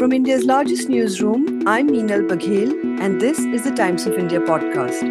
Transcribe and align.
From 0.00 0.14
India's 0.14 0.46
largest 0.46 0.88
newsroom, 0.88 1.68
I'm 1.68 1.90
Meenal 1.90 2.26
Baghel, 2.26 2.72
and 3.02 3.20
this 3.20 3.38
is 3.38 3.64
the 3.64 3.70
Times 3.70 4.06
of 4.06 4.14
India 4.14 4.40
podcast. 4.40 5.02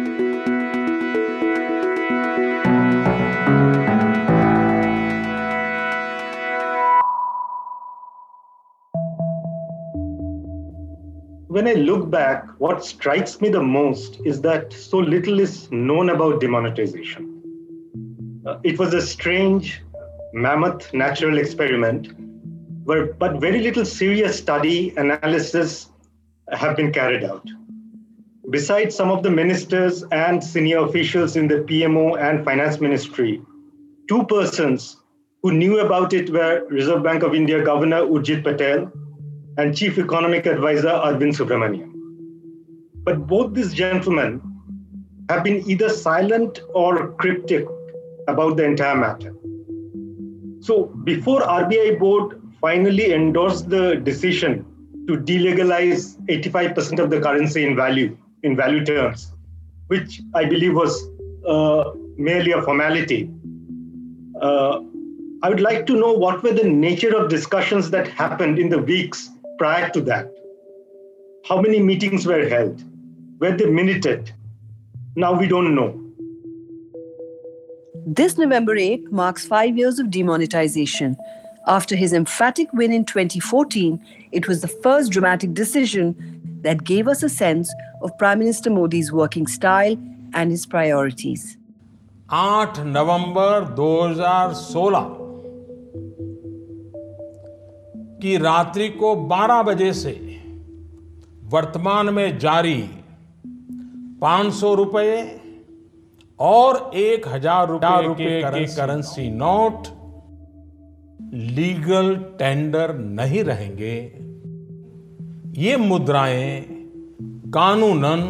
When 11.46 11.68
I 11.68 11.74
look 11.74 12.10
back, 12.10 12.48
what 12.58 12.84
strikes 12.84 13.40
me 13.40 13.48
the 13.48 13.62
most 13.62 14.18
is 14.24 14.40
that 14.40 14.72
so 14.72 14.98
little 14.98 15.38
is 15.38 15.70
known 15.70 16.10
about 16.10 16.40
demonetization. 16.40 18.42
Uh, 18.44 18.58
it 18.64 18.76
was 18.76 18.92
a 18.92 19.00
strange, 19.00 19.82
mammoth 20.32 20.92
natural 20.92 21.38
experiment 21.38 22.08
where, 22.90 23.06
but 23.22 23.40
very 23.40 23.60
little 23.60 23.84
serious 23.84 24.36
study 24.36 24.92
analysis 24.96 25.90
have 26.50 26.76
been 26.76 26.92
carried 26.92 27.22
out. 27.22 27.46
Besides 28.50 28.96
some 28.96 29.12
of 29.12 29.22
the 29.22 29.30
ministers 29.30 30.02
and 30.10 30.42
senior 30.42 30.78
officials 30.78 31.36
in 31.36 31.46
the 31.46 31.58
PMO 31.68 32.20
and 32.20 32.44
finance 32.44 32.80
ministry, 32.80 33.40
two 34.08 34.24
persons 34.24 34.96
who 35.44 35.52
knew 35.52 35.78
about 35.78 36.12
it 36.12 36.30
were 36.30 36.66
Reserve 36.68 37.04
Bank 37.04 37.22
of 37.22 37.32
India 37.32 37.62
Governor 37.62 38.00
Urjit 38.16 38.42
Patel 38.42 38.90
and 39.56 39.76
Chief 39.76 39.96
Economic 39.96 40.46
Advisor 40.46 40.88
Arvind 40.88 41.38
Subramanian. 41.38 41.92
But 43.04 43.24
both 43.28 43.54
these 43.54 43.72
gentlemen 43.72 44.42
have 45.28 45.44
been 45.44 45.62
either 45.70 45.90
silent 45.90 46.60
or 46.74 47.12
cryptic 47.22 47.66
about 48.26 48.56
the 48.56 48.64
entire 48.64 48.96
matter. 48.96 49.32
So 50.58 50.86
before 51.04 51.40
RBI 51.42 51.96
board 52.00 52.40
finally 52.60 53.12
endorsed 53.12 53.70
the 53.70 53.96
decision 53.96 54.64
to 55.08 55.16
delegalize 55.16 56.16
85% 56.26 56.98
of 56.98 57.10
the 57.10 57.20
currency 57.20 57.64
in 57.64 57.74
value, 57.74 58.16
in 58.42 58.56
value 58.56 58.84
terms, 58.84 59.32
which 59.88 60.20
I 60.34 60.44
believe 60.44 60.74
was 60.74 61.08
uh, 61.46 61.92
merely 62.16 62.52
a 62.52 62.62
formality. 62.62 63.30
Uh, 64.40 64.80
I 65.42 65.48
would 65.48 65.60
like 65.60 65.86
to 65.86 65.96
know 65.96 66.12
what 66.12 66.42
were 66.42 66.52
the 66.52 66.68
nature 66.68 67.16
of 67.16 67.30
discussions 67.30 67.90
that 67.90 68.06
happened 68.08 68.58
in 68.58 68.68
the 68.68 68.78
weeks 68.78 69.30
prior 69.58 69.88
to 69.90 70.00
that. 70.02 70.30
How 71.48 71.60
many 71.60 71.80
meetings 71.80 72.26
were 72.26 72.46
held? 72.48 72.84
Were 73.40 73.56
they 73.56 73.66
minuted? 73.66 74.32
Now 75.16 75.32
we 75.32 75.48
don't 75.48 75.74
know. 75.74 75.96
This 78.06 78.36
November 78.36 78.76
8 78.76 79.10
marks 79.10 79.46
five 79.46 79.76
years 79.76 79.98
of 79.98 80.10
demonetization. 80.10 81.16
After 81.66 81.94
his 81.94 82.12
emphatic 82.12 82.72
win 82.72 82.92
in 82.92 83.04
2014, 83.04 84.00
it 84.32 84.48
was 84.48 84.62
the 84.62 84.68
first 84.68 85.12
dramatic 85.12 85.52
decision 85.52 86.16
that 86.62 86.84
gave 86.84 87.06
us 87.06 87.22
a 87.22 87.28
sense 87.28 87.72
of 88.02 88.16
Prime 88.18 88.38
Minister 88.38 88.70
Modi's 88.70 89.12
working 89.12 89.46
style 89.46 89.96
and 90.32 90.50
his 90.50 90.64
priorities. 90.66 91.56
8 92.30 92.78
नवंबर 92.86 93.64
2016 93.76 95.04
की 98.22 98.36
रात्रि 98.38 98.88
को 99.02 99.14
12 99.28 99.62
बजे 99.66 99.92
से 99.92 100.12
वर्तमान 101.52 102.14
में 102.14 102.38
जारी 102.38 102.80
500 104.22 104.74
रुपए 104.76 105.14
और 106.40 106.90
एक 106.96 107.28
हज़ार 107.28 107.68
रुपए 107.68 108.14
के 108.20 108.66
करेंसी 108.74 109.30
नोट 109.30 109.88
लीगल 111.32 112.14
टेंडर 112.38 112.92
नहीं 112.98 113.42
रहेंगे 113.44 113.96
ये 115.62 115.76
मुद्राएँ 115.76 116.60
कानूनन 117.54 118.22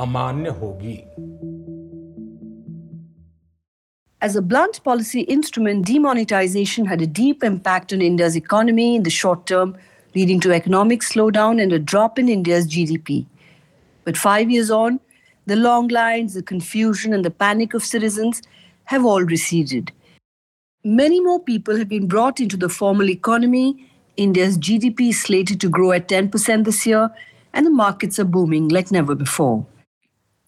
अमान्य 0.00 0.50
होगी 0.60 0.96
As 4.20 4.36
a 4.36 4.42
blunt 4.42 4.82
policy 4.84 5.20
instrument, 5.20 5.86
demonetization 5.86 6.86
had 6.86 7.00
a 7.00 7.06
deep 7.06 7.44
impact 7.44 7.92
on 7.92 8.02
India's 8.02 8.36
economy 8.36 8.96
in 8.96 9.04
the 9.04 9.10
short 9.10 9.46
term, 9.46 9.76
leading 10.14 10.40
to 10.40 10.52
economic 10.52 11.02
slowdown 11.02 11.62
and 11.62 11.72
a 11.72 11.78
drop 11.78 12.18
in 12.18 12.28
India's 12.28 12.66
GDP. 12.66 13.24
But 14.04 14.16
five 14.16 14.50
years 14.50 14.70
on, 14.70 14.98
the 15.46 15.56
long 15.56 15.88
lines, 15.88 16.34
the 16.34 16.42
confusion, 16.42 17.14
and 17.14 17.24
the 17.24 17.30
panic 17.30 17.74
of 17.74 17.84
citizens 17.84 18.42
have 18.84 19.06
all 19.06 19.22
receded. 19.22 19.92
Many 20.84 21.20
more 21.20 21.40
people 21.40 21.76
have 21.76 21.88
been 21.88 22.06
brought 22.06 22.38
into 22.38 22.56
the 22.56 22.68
formal 22.68 23.10
economy. 23.10 23.90
India's 24.16 24.56
GDP 24.56 25.08
is 25.08 25.20
slated 25.20 25.60
to 25.60 25.68
grow 25.68 25.90
at 25.90 26.06
10% 26.06 26.64
this 26.64 26.86
year, 26.86 27.10
and 27.52 27.66
the 27.66 27.70
markets 27.70 28.20
are 28.20 28.24
booming 28.24 28.68
like 28.68 28.92
never 28.92 29.16
before. 29.16 29.66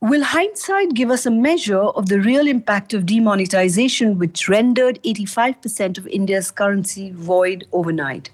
Will 0.00 0.22
hindsight 0.22 0.94
give 0.94 1.10
us 1.10 1.26
a 1.26 1.30
measure 1.32 1.82
of 1.82 2.08
the 2.08 2.20
real 2.20 2.46
impact 2.46 2.94
of 2.94 3.06
demonetization, 3.06 4.18
which 4.18 4.48
rendered 4.48 5.02
85% 5.02 5.98
of 5.98 6.06
India's 6.06 6.52
currency 6.52 7.10
void 7.10 7.66
overnight? 7.72 8.30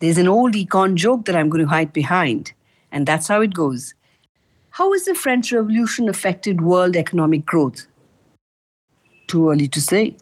There's 0.00 0.18
an 0.18 0.26
old 0.26 0.54
econ 0.54 0.94
joke 0.94 1.26
that 1.26 1.36
I'm 1.36 1.50
going 1.50 1.64
to 1.64 1.70
hide 1.70 1.92
behind, 1.92 2.52
and 2.90 3.06
that's 3.06 3.28
how 3.28 3.42
it 3.42 3.52
goes. 3.52 3.94
How 4.70 4.90
has 4.94 5.04
the 5.04 5.14
French 5.14 5.52
Revolution 5.52 6.08
affected 6.08 6.62
world 6.62 6.96
economic 6.96 7.44
growth? 7.44 7.86
Too 9.28 9.50
early 9.50 9.68
to 9.68 9.80
say. 9.80 10.16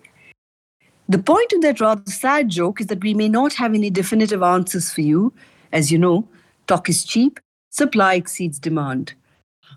The 1.13 1.23
point 1.23 1.53
of 1.53 1.61
that 1.61 1.79
rather 1.79 2.11
sad 2.11 2.49
joke 2.49 2.81
is 2.81 2.87
that 2.87 3.05
we 3.05 3.13
may 3.13 3.29
not 3.29 3.53
have 3.53 3.75
any 3.75 3.91
definitive 3.91 4.43
answers 4.43 4.91
for 4.91 5.03
you. 5.03 5.31
As 5.71 5.93
you 5.93 5.99
know, 5.99 6.27
talk 6.67 6.89
is 6.89 7.05
cheap, 7.05 7.39
supply 7.69 8.15
exceeds 8.15 8.59
demand. 8.59 9.13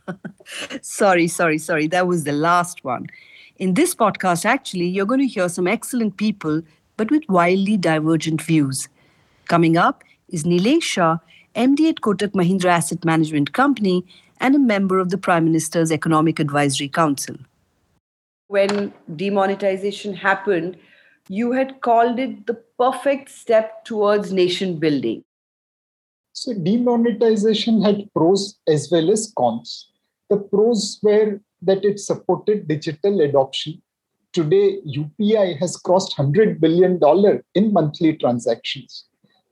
sorry, 0.81 1.27
sorry, 1.27 1.57
sorry. 1.57 1.87
That 1.87 2.07
was 2.07 2.23
the 2.23 2.31
last 2.31 2.85
one. 2.85 3.07
In 3.57 3.73
this 3.73 3.93
podcast, 3.93 4.45
actually, 4.45 4.85
you're 4.85 5.05
going 5.05 5.19
to 5.19 5.27
hear 5.27 5.49
some 5.49 5.67
excellent 5.67 6.15
people, 6.15 6.61
but 6.95 7.11
with 7.11 7.27
wildly 7.27 7.75
divergent 7.75 8.41
views. 8.41 8.87
Coming 9.49 9.75
up 9.75 10.05
is 10.29 10.45
Nilesh 10.45 10.83
Shah, 10.83 11.17
MD 11.53 11.89
at 11.89 11.95
Kotak 11.97 12.31
Mahindra 12.31 12.69
Asset 12.69 13.03
Management 13.03 13.51
Company 13.51 14.05
and 14.39 14.55
a 14.55 14.59
member 14.59 14.99
of 14.99 15.09
the 15.09 15.17
Prime 15.17 15.43
Minister's 15.43 15.91
Economic 15.91 16.39
Advisory 16.39 16.87
Council. 16.87 17.35
When 18.47 18.93
demonetization 19.17 20.13
happened, 20.13 20.77
you 21.29 21.51
had 21.51 21.81
called 21.81 22.19
it 22.19 22.45
the 22.45 22.53
perfect 22.77 23.29
step 23.29 23.83
towards 23.85 24.31
nation 24.31 24.77
building. 24.77 25.23
So, 26.33 26.53
demonetization 26.53 27.81
had 27.81 28.11
pros 28.13 28.57
as 28.67 28.89
well 28.91 29.09
as 29.09 29.33
cons. 29.37 29.89
The 30.29 30.37
pros 30.37 30.99
were 31.01 31.39
that 31.61 31.85
it 31.85 31.99
supported 31.99 32.67
digital 32.67 33.21
adoption. 33.21 33.81
Today, 34.33 34.81
UPI 34.85 35.57
has 35.59 35.77
crossed 35.77 36.17
$100 36.17 36.59
billion 36.59 36.99
in 37.55 37.73
monthly 37.73 38.17
transactions. 38.17 39.05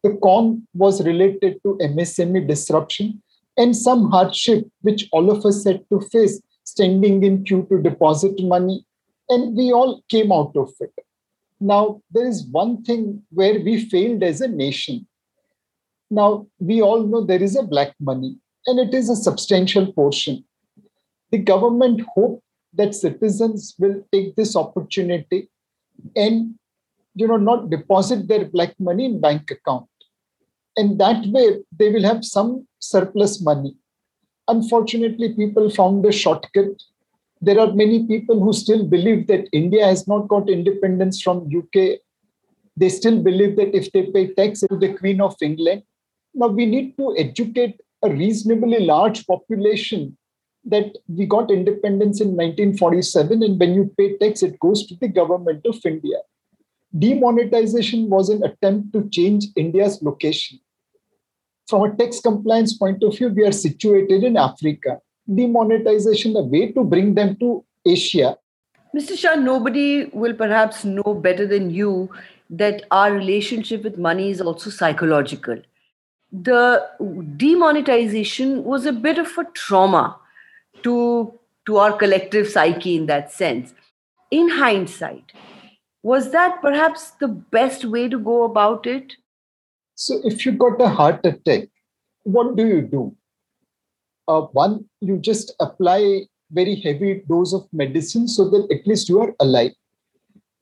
The 0.04 0.20
con 0.22 0.68
was 0.74 1.04
related 1.06 1.64
to 1.64 1.78
MSME 1.82 2.48
disruption 2.48 3.22
and 3.56 3.76
some 3.76 4.12
hardship 4.12 4.68
which 4.82 5.08
all 5.14 5.32
of 5.32 5.46
us 5.46 5.64
had 5.64 5.86
to 5.90 6.02
face 6.12 6.42
standing 6.66 7.24
in 7.24 7.46
queue 7.46 7.66
to 7.70 7.82
deposit 7.82 8.44
money. 8.44 8.86
And 9.30 9.56
we 9.56 9.72
all 9.72 10.04
came 10.10 10.32
out 10.32 10.52
of 10.58 10.74
it. 10.82 10.92
Now, 11.63 12.01
there 12.12 12.28
is 12.28 12.46
one 12.46 12.84
thing 12.84 13.24
where 13.29 13.57
we 13.57 13.85
failed 13.85 14.22
as 14.22 14.41
a 14.41 14.50
nation. 14.50 15.07
Now, 16.12 16.47
we 16.59 16.81
all 16.81 17.03
know 17.03 17.24
there 17.24 17.41
is 17.41 17.56
a 17.56 17.63
black 17.63 17.96
money, 18.01 18.38
and 18.68 18.79
it 18.79 18.94
is 18.94 19.09
a 19.09 19.16
substantial 19.16 19.91
portion. 19.94 20.44
The 21.31 21.38
government 21.38 22.01
hoped 22.13 22.44
that 22.74 22.94
citizens 22.94 23.75
will 23.79 24.03
take 24.12 24.35
this 24.35 24.57
opportunity 24.57 25.50
and 26.16 26.56
you 27.16 27.28
know 27.28 27.38
not 27.38 27.69
deposit 27.69 28.28
their 28.28 28.45
black 28.45 28.74
money 28.80 29.06
in 29.06 29.22
bank 29.22 29.51
account 29.51 29.88
and 30.75 31.00
that 31.00 31.25
way 31.28 31.59
they 31.80 31.89
will 31.92 32.04
have 32.04 32.25
some 32.25 32.68
surplus 32.80 33.42
money 33.42 33.75
unfortunately 34.48 35.33
people 35.33 35.69
found 35.69 36.04
a 36.06 36.12
shortcut 36.12 36.81
there 37.45 37.60
are 37.60 37.74
many 37.74 37.98
people 38.07 38.42
who 38.44 38.51
still 38.54 38.84
believe 38.95 39.22
that 39.28 39.54
india 39.60 39.86
has 39.92 40.07
not 40.12 40.28
got 40.34 40.50
independence 40.57 41.22
from 41.22 41.48
uk 41.62 41.78
they 42.75 42.90
still 42.90 43.22
believe 43.22 43.56
that 43.56 43.75
if 43.75 43.92
they 43.92 44.04
pay 44.07 44.34
tax 44.34 44.62
to 44.62 44.78
the 44.78 44.94
queen 44.94 45.22
of 45.22 45.36
england. 45.42 45.84
Now 46.34 46.48
we 46.48 46.66
need 46.66 46.98
to 46.98 47.16
educate 47.18 47.80
a 48.04 48.10
reasonably 48.10 48.80
large 48.86 49.25
population 49.28 50.18
that 50.66 50.98
we 51.07 51.25
got 51.25 51.51
independence 51.51 52.22
in 52.22 52.30
1947 52.30 53.44
and 53.44 53.60
when 53.60 53.74
you 53.75 53.92
pay 53.98 54.18
tax 54.18 54.42
it 54.44 54.60
goes 54.60 54.86
to 54.88 54.95
the 54.95 55.07
government 55.07 55.66
of 55.66 55.78
india. 55.86 56.19
Demonetization 56.98 58.10
was 58.10 58.30
an 58.30 58.44
attempt 58.44 58.94
to 58.94 59.07
change 59.10 59.45
india's 59.56 60.01
location. 60.01 60.60
From 61.68 61.84
a 61.84 61.95
tax 61.95 62.19
compliance 62.19 62.75
point 62.78 63.04
of 63.04 63.16
view 63.18 63.30
we 63.30 63.45
are 63.45 63.51
situated 63.51 64.24
in 64.24 64.38
africa 64.38 65.00
demonetization 65.28 66.36
a 66.36 66.42
way 66.42 66.72
to 66.72 66.84
bring 66.84 67.14
them 67.16 67.36
to 67.38 67.64
asia 67.86 68.36
mr 68.96 69.18
shah 69.18 69.36
nobody 69.36 70.06
will 70.14 70.34
perhaps 70.34 70.84
know 70.86 71.14
better 71.28 71.46
than 71.48 71.70
you 71.70 72.10
that 72.50 72.84
our 72.92 73.14
relationship 73.14 73.84
with 73.84 73.98
money 73.98 74.30
is 74.30 74.42
also 74.42 74.70
psychological 74.70 75.62
the 76.34 76.84
demonetization 77.38 78.64
was 78.64 78.88
a 78.88 78.92
bit 78.92 79.20
of 79.20 79.38
a 79.38 79.44
trauma 79.54 80.18
to, 80.81 81.31
to 81.68 81.78
our 81.78 81.94
collective 81.94 82.48
psyche 82.48 82.96
in 82.96 83.06
that 83.06 83.31
sense. 83.31 83.74
In 84.31 84.50
hindsight, 84.50 85.31
was 86.02 86.31
that 86.31 86.60
perhaps 86.62 87.12
the 87.12 87.28
best 87.28 87.86
way 87.86 88.10
to 88.10 88.18
go 88.18 88.44
about 88.44 88.88
it? 88.88 89.14
So, 89.94 90.19
if 90.24 90.44
you 90.44 90.54
got 90.54 90.81
a 90.81 90.90
heart 90.90 91.24
attack, 91.24 91.69
what 92.24 92.56
do 92.56 92.66
you 92.66 92.81
do? 92.81 93.16
Uh, 94.28 94.42
one, 94.42 94.86
you 95.02 95.18
just 95.18 95.54
apply 95.60 96.22
very 96.52 96.75
heavy 96.75 97.24
dose 97.28 97.54
of 97.54 97.68
medicine 97.74 98.28
so 98.28 98.50
that 98.50 98.68
at 98.72 98.88
least 98.88 99.10
you 99.10 99.20
are 99.20 99.36
alive. 99.40 99.72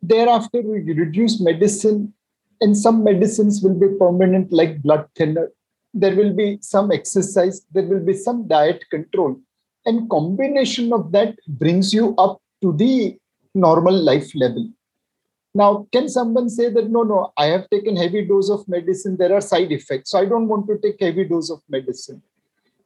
Thereafter, 0.02 0.62
we 0.62 0.80
reduce 0.94 1.40
medicine, 1.40 2.14
and 2.60 2.76
some 2.76 3.04
medicines 3.04 3.62
will 3.62 3.78
be 3.78 3.88
permanent, 4.00 4.52
like 4.52 4.82
blood 4.82 5.08
thinner. 5.16 5.52
There 5.94 6.16
will 6.16 6.34
be 6.34 6.58
some 6.62 6.92
exercise, 6.92 7.66
there 7.72 7.84
will 7.84 8.00
be 8.00 8.14
some 8.14 8.48
diet 8.48 8.84
control, 8.90 9.40
and 9.86 10.10
combination 10.10 10.94
of 10.94 11.12
that 11.12 11.36
brings 11.48 11.94
you 11.94 12.16
up 12.18 12.42
to 12.62 12.74
the 12.74 13.18
normal 13.54 13.94
life 13.94 14.34
level. 14.34 14.70
Now, 15.54 15.86
can 15.92 16.08
someone 16.08 16.50
say 16.50 16.70
that 16.70 16.90
no, 16.90 17.04
no, 17.04 17.34
I 17.38 17.48
have 17.48 17.70
taken 17.70 17.98
heavy 17.98 18.26
dose 18.26 18.50
of 18.50 18.68
medicine, 18.68 19.18
there 19.18 19.34
are 19.34 19.42
side 19.42 19.72
effects, 19.72 20.12
so 20.12 20.20
I 20.20 20.26
don't 20.26 20.48
want 20.48 20.68
to 20.68 20.78
take 20.78 21.02
heavy 21.02 21.26
dose 21.26 21.52
of 21.52 21.62
medicine. 21.70 22.24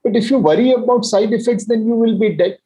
But 0.05 0.15
if 0.15 0.29
you 0.29 0.39
worry 0.39 0.71
about 0.71 1.03
side 1.03 1.33
effects, 1.33 1.65
then 1.65 1.85
you 1.85 1.95
will 1.95 2.17
be 2.17 2.29
dead. 2.35 2.59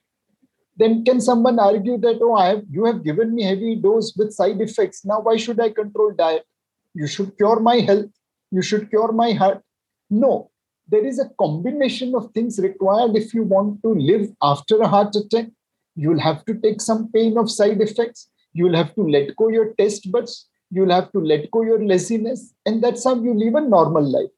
Then 0.77 1.03
can 1.03 1.19
someone 1.21 1.57
argue 1.59 1.97
that 1.97 2.19
oh, 2.21 2.35
I 2.35 2.49
have 2.49 2.63
you 2.69 2.85
have 2.85 3.03
given 3.03 3.33
me 3.33 3.43
heavy 3.43 3.75
dose 3.75 4.13
with 4.15 4.31
side 4.31 4.61
effects? 4.61 5.03
Now 5.03 5.21
why 5.21 5.37
should 5.37 5.59
I 5.59 5.69
control 5.71 6.11
diet? 6.11 6.45
You 6.93 7.07
should 7.07 7.35
cure 7.37 7.59
my 7.59 7.77
health. 7.77 8.11
You 8.51 8.61
should 8.61 8.89
cure 8.91 9.11
my 9.11 9.31
heart. 9.31 9.63
No, 10.09 10.51
there 10.87 11.05
is 11.05 11.19
a 11.19 11.31
combination 11.39 12.13
of 12.15 12.31
things 12.33 12.59
required 12.59 13.15
if 13.15 13.33
you 13.33 13.43
want 13.43 13.81
to 13.83 13.95
live 13.95 14.29
after 14.41 14.79
a 14.81 14.87
heart 14.87 15.15
attack. 15.15 15.47
You'll 15.95 16.19
have 16.19 16.45
to 16.45 16.53
take 16.55 16.81
some 16.81 17.11
pain 17.11 17.37
of 17.37 17.51
side 17.51 17.81
effects 17.81 18.29
You'll 18.53 18.75
have 18.75 18.95
to 18.95 19.01
let 19.01 19.35
go 19.35 19.49
your 19.49 19.73
test 19.75 20.11
buds. 20.11 20.47
You'll 20.71 20.91
have 20.91 21.11
to 21.11 21.19
let 21.19 21.49
go 21.51 21.63
your 21.63 21.83
laziness. 21.83 22.53
And 22.65 22.83
that's 22.83 23.03
how 23.03 23.15
you 23.15 23.33
live 23.33 23.55
a 23.55 23.61
normal 23.61 24.03
life. 24.03 24.29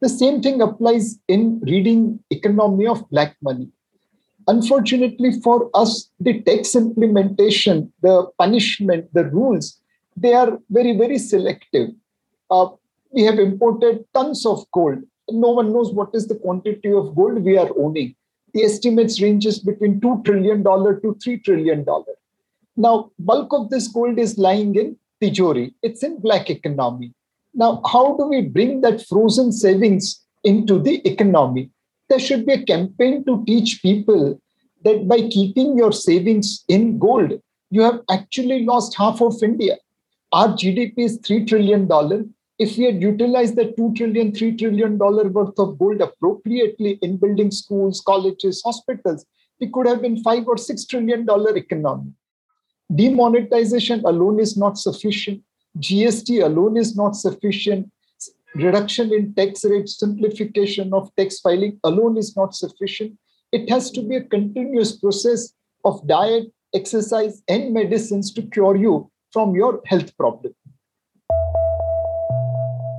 The 0.00 0.08
same 0.08 0.40
thing 0.42 0.60
applies 0.60 1.18
in 1.26 1.60
reading 1.60 2.20
Economy 2.30 2.86
of 2.86 3.08
Black 3.10 3.36
Money. 3.42 3.68
Unfortunately 4.46 5.40
for 5.42 5.70
us, 5.74 6.10
the 6.20 6.40
tax 6.42 6.76
implementation, 6.76 7.92
the 8.00 8.26
punishment, 8.38 9.12
the 9.12 9.24
rules, 9.24 9.80
they 10.16 10.34
are 10.34 10.58
very, 10.70 10.96
very 10.96 11.18
selective. 11.18 11.90
Uh, 12.50 12.68
we 13.10 13.24
have 13.24 13.38
imported 13.38 14.04
tons 14.14 14.46
of 14.46 14.64
gold. 14.72 14.98
No 15.30 15.50
one 15.50 15.72
knows 15.72 15.92
what 15.92 16.10
is 16.14 16.28
the 16.28 16.36
quantity 16.36 16.92
of 16.92 17.14
gold 17.14 17.42
we 17.42 17.58
are 17.58 17.70
owning. 17.76 18.14
The 18.54 18.62
estimates 18.62 19.20
ranges 19.20 19.58
between 19.58 20.00
$2 20.00 20.24
trillion 20.24 20.62
to 20.62 21.16
$3 21.26 21.44
trillion. 21.44 21.84
Now, 22.76 23.10
bulk 23.18 23.52
of 23.52 23.68
this 23.70 23.88
gold 23.88 24.18
is 24.18 24.38
lying 24.38 24.74
in 24.76 24.96
Tijori. 25.20 25.74
It's 25.82 26.02
in 26.02 26.20
black 26.20 26.48
economy. 26.48 27.12
Now, 27.54 27.82
how 27.90 28.16
do 28.16 28.26
we 28.26 28.42
bring 28.42 28.80
that 28.82 29.06
frozen 29.06 29.52
savings 29.52 30.24
into 30.44 30.78
the 30.78 31.06
economy? 31.08 31.70
There 32.08 32.18
should 32.18 32.46
be 32.46 32.54
a 32.54 32.64
campaign 32.64 33.24
to 33.26 33.44
teach 33.46 33.80
people 33.82 34.40
that 34.84 35.08
by 35.08 35.28
keeping 35.28 35.76
your 35.76 35.92
savings 35.92 36.64
in 36.68 36.98
gold, 36.98 37.32
you 37.70 37.82
have 37.82 38.00
actually 38.10 38.64
lost 38.64 38.96
half 38.96 39.20
of 39.20 39.42
India. 39.42 39.76
Our 40.32 40.48
GDP 40.48 40.94
is 40.98 41.18
$3 41.20 41.46
trillion. 41.46 41.88
If 42.58 42.76
we 42.76 42.84
had 42.84 43.02
utilized 43.02 43.56
the 43.56 43.74
$2 43.78 43.96
trillion, 43.96 44.32
$3 44.32 44.58
trillion 44.58 44.98
worth 44.98 45.58
of 45.58 45.78
gold 45.78 46.00
appropriately 46.00 46.98
in 47.02 47.16
building 47.16 47.50
schools, 47.50 48.02
colleges, 48.04 48.62
hospitals, 48.64 49.24
we 49.60 49.68
could 49.68 49.86
have 49.86 50.02
been 50.02 50.22
five 50.22 50.46
or 50.46 50.56
six 50.56 50.84
trillion 50.84 51.24
dollar 51.26 51.56
economy. 51.56 52.12
Demonetization 52.94 54.02
alone 54.04 54.40
is 54.40 54.56
not 54.56 54.78
sufficient. 54.78 55.42
GST 55.80 56.42
alone 56.42 56.76
is 56.76 56.96
not 56.96 57.14
sufficient. 57.14 57.90
Reduction 58.54 59.12
in 59.12 59.34
tax 59.34 59.64
rates, 59.64 59.98
simplification 59.98 60.92
of 60.92 61.14
tax 61.16 61.38
filing 61.40 61.78
alone 61.84 62.16
is 62.16 62.36
not 62.36 62.54
sufficient. 62.54 63.16
It 63.52 63.70
has 63.70 63.90
to 63.92 64.02
be 64.02 64.16
a 64.16 64.24
continuous 64.24 64.96
process 64.96 65.54
of 65.84 66.06
diet, 66.06 66.52
exercise, 66.74 67.42
and 67.48 67.72
medicines 67.72 68.32
to 68.34 68.42
cure 68.42 68.76
you 68.76 69.10
from 69.32 69.54
your 69.54 69.80
health 69.86 70.16
problem. 70.16 70.54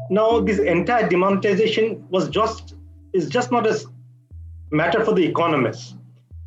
Now, 0.09 0.39
this 0.39 0.59
entire 0.59 1.07
demonetization 1.07 2.07
was 2.09 2.29
just 2.29 2.75
is 3.13 3.27
just 3.27 3.51
not 3.51 3.67
a 3.67 3.79
matter 4.71 5.03
for 5.03 5.13
the 5.13 5.25
economists. 5.25 5.95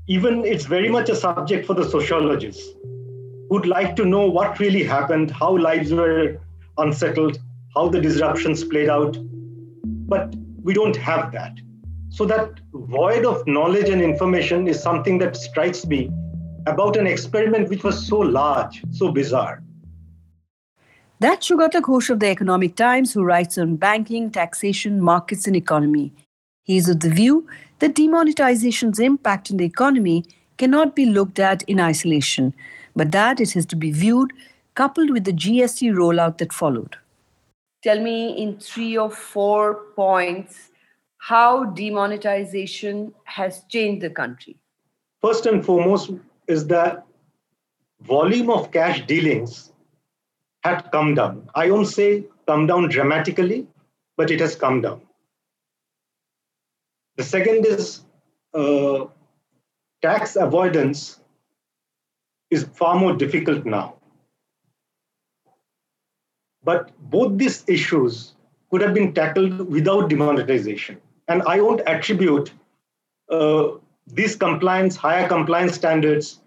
Even 0.09 0.45
it's 0.45 0.65
very 0.65 0.89
much 0.89 1.11
a 1.11 1.17
subject 1.17 1.67
for 1.67 1.75
the 1.75 1.89
sociologists 1.89 2.75
would 3.53 3.67
like 3.67 3.95
to 3.95 4.07
know 4.07 4.27
what 4.27 4.59
really 4.59 4.83
happened, 4.83 5.31
how 5.31 5.55
lives 5.59 5.93
were 5.93 6.41
unsettled, 6.79 7.39
how 7.75 7.87
the 7.87 8.01
disruptions 8.01 8.65
played 8.65 8.89
out. 8.89 9.19
But 10.13 10.35
we 10.63 10.73
don't 10.73 10.97
have 10.97 11.33
that. 11.33 11.59
So, 12.09 12.25
that 12.27 12.61
void 12.73 13.27
of 13.27 13.47
knowledge 13.47 13.91
and 13.91 14.01
information 14.01 14.67
is 14.69 14.83
something 14.83 15.19
that 15.19 15.37
strikes 15.37 15.85
me 15.87 16.11
about 16.67 16.97
an 16.97 17.07
experiment 17.07 17.69
which 17.69 17.85
was 17.85 18.07
so 18.07 18.19
large, 18.19 18.83
so 18.91 19.13
bizarre. 19.13 19.63
That's 21.21 21.49
Sugata 21.49 21.83
Ghosh 21.83 22.09
of 22.09 22.21
the 22.21 22.29
Economic 22.29 22.75
Times, 22.75 23.13
who 23.13 23.23
writes 23.23 23.59
on 23.59 23.77
banking, 23.77 24.31
taxation, 24.31 25.01
markets, 25.01 25.47
and 25.47 25.57
economy. 25.57 26.13
He 26.65 26.79
is 26.79 26.89
of 26.89 27.01
the 27.01 27.11
view 27.11 27.47
that 27.81 27.95
demonetization's 27.95 28.99
impact 28.99 29.51
on 29.51 29.59
the 29.59 29.67
economy 29.67 30.25
cannot 30.57 30.95
be 30.95 31.07
looked 31.07 31.39
at 31.39 31.63
in 31.65 31.81
isolation, 31.81 32.55
but 32.95 33.13
that 33.13 33.41
it 33.41 33.57
is 33.57 33.67
to 33.67 33.77
be 33.77 33.91
viewed 33.93 34.33
coupled 34.75 35.11
with 35.11 35.25
the 35.25 35.33
GST 35.33 35.93
rollout 35.95 36.39
that 36.39 36.53
followed. 36.53 36.97
Tell 37.83 38.01
me 38.01 38.31
in 38.31 38.59
three 38.59 38.97
or 38.97 39.11
four 39.11 39.75
points 39.97 40.71
how 41.19 41.65
demonetization 41.65 43.13
has 43.25 43.63
changed 43.69 44.03
the 44.03 44.11
country. 44.11 44.57
First 45.21 45.47
and 45.47 45.65
foremost 45.65 46.11
is 46.47 46.67
that 46.69 47.05
volume 48.01 48.51
of 48.51 48.73
cash 48.73 49.07
dealings 49.07 49.73
had 50.65 50.91
come 50.93 51.15
down. 51.15 51.49
I 51.55 51.71
won't 51.71 51.89
say 51.89 52.25
come 52.47 52.67
down 52.67 52.89
dramatically, 52.89 53.67
but 54.17 54.31
it 54.31 54.41
has 54.41 54.57
come 54.57 54.81
down. 54.81 55.01
The 57.17 57.25
second 57.25 57.67
is 57.67 58.01
uh, 58.55 59.07
tax 60.03 60.37
avoidance 60.37 61.21
is 62.53 62.65
far 62.75 62.95
more 62.99 63.15
difficult 63.17 63.65
now. 63.65 63.95
But 66.63 66.91
both 67.11 67.39
these 67.39 67.65
issues 67.67 68.35
could 68.71 68.83
have 68.83 68.95
been 68.95 69.15
tackled 69.15 69.71
without 69.71 70.11
demonetization. 70.11 71.01
And 71.29 71.43
I 71.43 71.61
won't 71.61 71.81
attribute 71.87 72.53
uh, 73.31 73.69
these 74.07 74.37
compliance, 74.37 74.97
higher 74.97 75.27
compliance 75.27 75.75
standards 75.75 76.41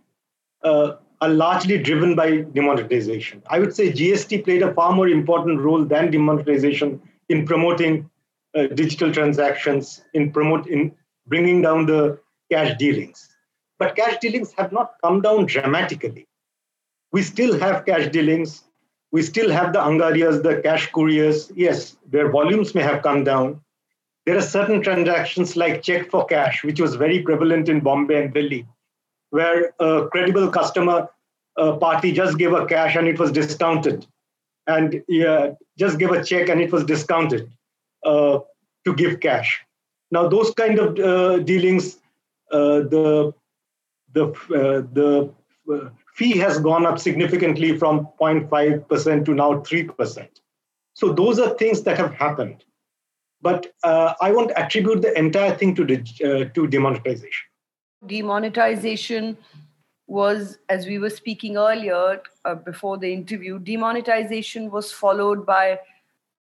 uh, 0.63 0.97
are 1.21 1.29
largely 1.29 1.77
driven 1.79 2.15
by 2.15 2.41
demonetization. 2.53 3.41
I 3.49 3.59
would 3.59 3.75
say 3.75 3.91
GST 3.91 4.43
played 4.43 4.61
a 4.61 4.73
far 4.73 4.93
more 4.93 5.07
important 5.07 5.59
role 5.61 5.83
than 5.83 6.11
demonetization 6.11 7.01
in 7.29 7.45
promoting 7.45 8.09
uh, 8.55 8.67
digital 8.67 9.11
transactions, 9.11 10.03
in 10.13 10.31
promote 10.31 10.67
in 10.67 10.95
bringing 11.27 11.61
down 11.61 11.87
the 11.87 12.19
cash 12.51 12.77
dealings. 12.77 13.34
But 13.79 13.95
cash 13.95 14.17
dealings 14.19 14.53
have 14.57 14.71
not 14.71 14.93
come 15.03 15.21
down 15.21 15.45
dramatically. 15.47 16.27
We 17.11 17.21
still 17.21 17.59
have 17.59 17.85
cash 17.85 18.07
dealings. 18.09 18.63
We 19.11 19.21
still 19.21 19.51
have 19.51 19.73
the 19.73 19.79
Angadias, 19.79 20.43
the 20.43 20.61
cash 20.61 20.91
couriers. 20.91 21.51
Yes, 21.55 21.97
their 22.09 22.31
volumes 22.31 22.75
may 22.75 22.83
have 22.83 23.01
come 23.03 23.23
down. 23.23 23.61
There 24.25 24.37
are 24.37 24.41
certain 24.41 24.81
transactions 24.81 25.55
like 25.55 25.83
check 25.83 26.09
for 26.09 26.25
cash, 26.25 26.63
which 26.63 26.79
was 26.79 26.95
very 26.95 27.21
prevalent 27.21 27.69
in 27.69 27.79
Bombay 27.81 28.23
and 28.23 28.33
Delhi, 28.33 28.67
where 29.29 29.73
a 29.79 30.07
credible 30.11 30.49
customer 30.49 31.07
uh, 31.57 31.73
party 31.77 32.11
just 32.11 32.37
gave 32.37 32.51
a 32.51 32.65
cash 32.65 32.95
and 32.95 33.07
it 33.07 33.19
was 33.19 33.31
discounted, 33.31 34.05
and 34.67 35.03
yeah, 35.07 35.51
just 35.77 35.99
give 35.99 36.11
a 36.11 36.23
check 36.23 36.49
and 36.49 36.59
it 36.59 36.71
was 36.71 36.83
discounted 36.83 37.51
uh, 38.03 38.39
to 38.83 38.93
give 38.95 39.19
cash. 39.19 39.61
Now, 40.11 40.27
those 40.27 40.51
kind 40.55 40.79
of 40.79 40.99
uh, 40.99 41.37
dealings, 41.39 41.97
uh, 42.51 42.79
the 42.79 43.33
the, 44.15 44.27
uh, 44.29 44.81
the 44.93 45.29
uh, 45.71 45.89
fee 46.15 46.37
has 46.37 46.57
gone 46.59 46.85
up 46.85 46.97
significantly 46.97 47.77
from 47.77 48.07
0.5% 48.19 49.25
to 49.25 49.33
now 49.33 49.51
3%. 49.59 50.27
So 50.93 51.13
those 51.13 51.39
are 51.39 51.49
things 51.57 51.83
that 51.83 51.97
have 51.97 52.13
happened. 52.13 52.63
But 53.41 53.73
uh, 53.83 54.13
I 54.21 54.31
won't 54.31 54.51
attribute 54.55 55.01
the 55.01 55.15
entire 55.19 55.55
thing 55.55 55.75
to, 55.75 55.83
uh, 55.83 56.45
to 56.55 56.67
demonetization. 56.67 57.45
Demonetization 58.07 59.37
was, 60.07 60.57
as 60.69 60.85
we 60.85 60.97
were 60.97 61.09
speaking 61.09 61.57
earlier 61.57 62.21
uh, 62.45 62.55
before 62.55 62.97
the 62.97 63.11
interview, 63.11 63.59
demonetization 63.59 64.71
was 64.71 64.91
followed 64.91 65.45
by 65.45 65.79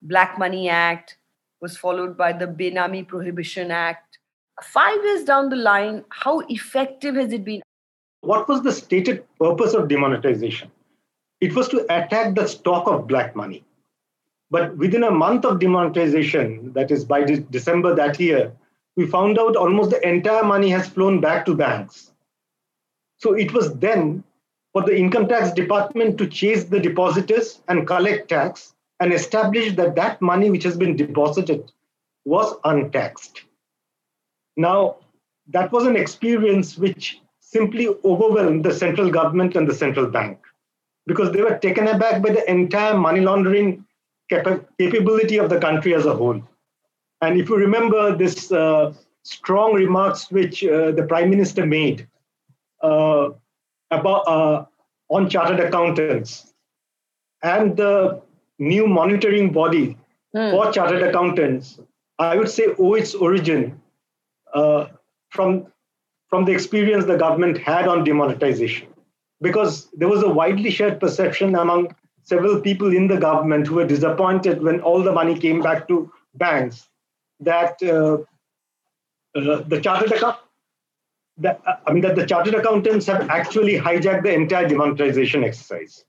Black 0.02 0.38
Money 0.38 0.68
Act, 0.68 1.16
was 1.60 1.76
followed 1.76 2.16
by 2.16 2.32
the 2.32 2.46
Benami 2.46 3.06
Prohibition 3.06 3.70
Act. 3.70 4.13
Five 4.62 5.04
years 5.04 5.24
down 5.24 5.48
the 5.48 5.56
line, 5.56 6.04
how 6.10 6.40
effective 6.48 7.16
has 7.16 7.32
it 7.32 7.44
been? 7.44 7.62
What 8.20 8.48
was 8.48 8.62
the 8.62 8.72
stated 8.72 9.24
purpose 9.38 9.74
of 9.74 9.88
demonetization? 9.88 10.70
It 11.40 11.54
was 11.54 11.68
to 11.68 11.82
attack 11.84 12.34
the 12.34 12.46
stock 12.46 12.86
of 12.86 13.06
black 13.06 13.34
money. 13.34 13.64
But 14.50 14.76
within 14.76 15.02
a 15.02 15.10
month 15.10 15.44
of 15.44 15.58
demonetization, 15.58 16.72
that 16.74 16.90
is 16.90 17.04
by 17.04 17.24
de- 17.24 17.40
December 17.40 17.94
that 17.96 18.20
year, 18.20 18.52
we 18.96 19.06
found 19.06 19.38
out 19.38 19.56
almost 19.56 19.90
the 19.90 20.08
entire 20.08 20.44
money 20.44 20.70
has 20.70 20.88
flown 20.88 21.20
back 21.20 21.44
to 21.46 21.54
banks. 21.54 22.12
So 23.18 23.34
it 23.34 23.52
was 23.52 23.74
then 23.78 24.22
for 24.72 24.82
the 24.82 24.96
income 24.96 25.28
tax 25.28 25.52
department 25.52 26.18
to 26.18 26.28
chase 26.28 26.64
the 26.64 26.80
depositors 26.80 27.60
and 27.68 27.86
collect 27.86 28.28
tax 28.28 28.74
and 29.00 29.12
establish 29.12 29.74
that 29.74 29.96
that 29.96 30.22
money 30.22 30.50
which 30.50 30.62
has 30.62 30.76
been 30.76 30.96
deposited 30.96 31.72
was 32.24 32.56
untaxed. 32.64 33.42
Now, 34.56 34.96
that 35.48 35.72
was 35.72 35.86
an 35.86 35.96
experience 35.96 36.78
which 36.78 37.20
simply 37.40 37.88
overwhelmed 38.04 38.64
the 38.64 38.72
central 38.72 39.10
government 39.10 39.56
and 39.56 39.68
the 39.68 39.74
central 39.74 40.06
bank 40.06 40.38
because 41.06 41.32
they 41.32 41.42
were 41.42 41.58
taken 41.58 41.86
aback 41.88 42.22
by 42.22 42.30
the 42.30 42.50
entire 42.50 42.96
money 42.96 43.20
laundering 43.20 43.84
cap- 44.30 44.66
capability 44.78 45.38
of 45.38 45.50
the 45.50 45.60
country 45.60 45.94
as 45.94 46.06
a 46.06 46.14
whole. 46.14 46.40
And 47.20 47.38
if 47.38 47.48
you 47.48 47.56
remember 47.56 48.16
this 48.16 48.50
uh, 48.50 48.92
strong 49.22 49.74
remarks 49.74 50.30
which 50.30 50.64
uh, 50.64 50.92
the 50.92 51.04
prime 51.04 51.30
minister 51.30 51.66
made 51.66 52.08
uh, 52.82 53.30
about 53.90 54.22
uh, 54.26 54.64
on 55.08 55.28
chartered 55.28 55.60
accountants 55.60 56.52
and 57.42 57.76
the 57.76 58.20
new 58.58 58.86
monitoring 58.86 59.52
body 59.52 59.96
mm. 60.34 60.50
for 60.50 60.72
chartered 60.72 61.02
accountants, 61.02 61.78
I 62.18 62.36
would 62.36 62.48
say 62.48 62.68
owe 62.78 62.94
its 62.94 63.14
origin 63.14 63.80
uh, 64.54 64.86
from 65.30 65.66
from 66.28 66.44
the 66.44 66.52
experience 66.52 67.04
the 67.04 67.16
government 67.16 67.58
had 67.58 67.86
on 67.86 68.04
demonetization, 68.04 68.88
because 69.40 69.90
there 69.92 70.08
was 70.08 70.22
a 70.22 70.28
widely 70.28 70.70
shared 70.70 70.98
perception 71.00 71.54
among 71.54 71.94
several 72.22 72.60
people 72.60 72.94
in 72.94 73.06
the 73.06 73.18
government 73.18 73.66
who 73.66 73.74
were 73.74 73.86
disappointed 73.86 74.62
when 74.62 74.80
all 74.80 75.02
the 75.02 75.12
money 75.12 75.38
came 75.38 75.60
back 75.60 75.86
to 75.88 76.10
banks 76.34 76.88
that 77.40 77.82
uh, 77.82 78.16
uh, 79.38 79.62
the 79.68 79.80
chartered 79.80 80.12
account 80.12 80.38
I 81.86 81.92
mean 81.92 82.02
that 82.02 82.14
the 82.14 82.26
chartered 82.26 82.54
accountants 82.54 83.06
have 83.06 83.28
actually 83.28 83.78
hijacked 83.78 84.22
the 84.22 84.32
entire 84.32 84.68
demonetization 84.68 85.42
exercise. 85.42 86.04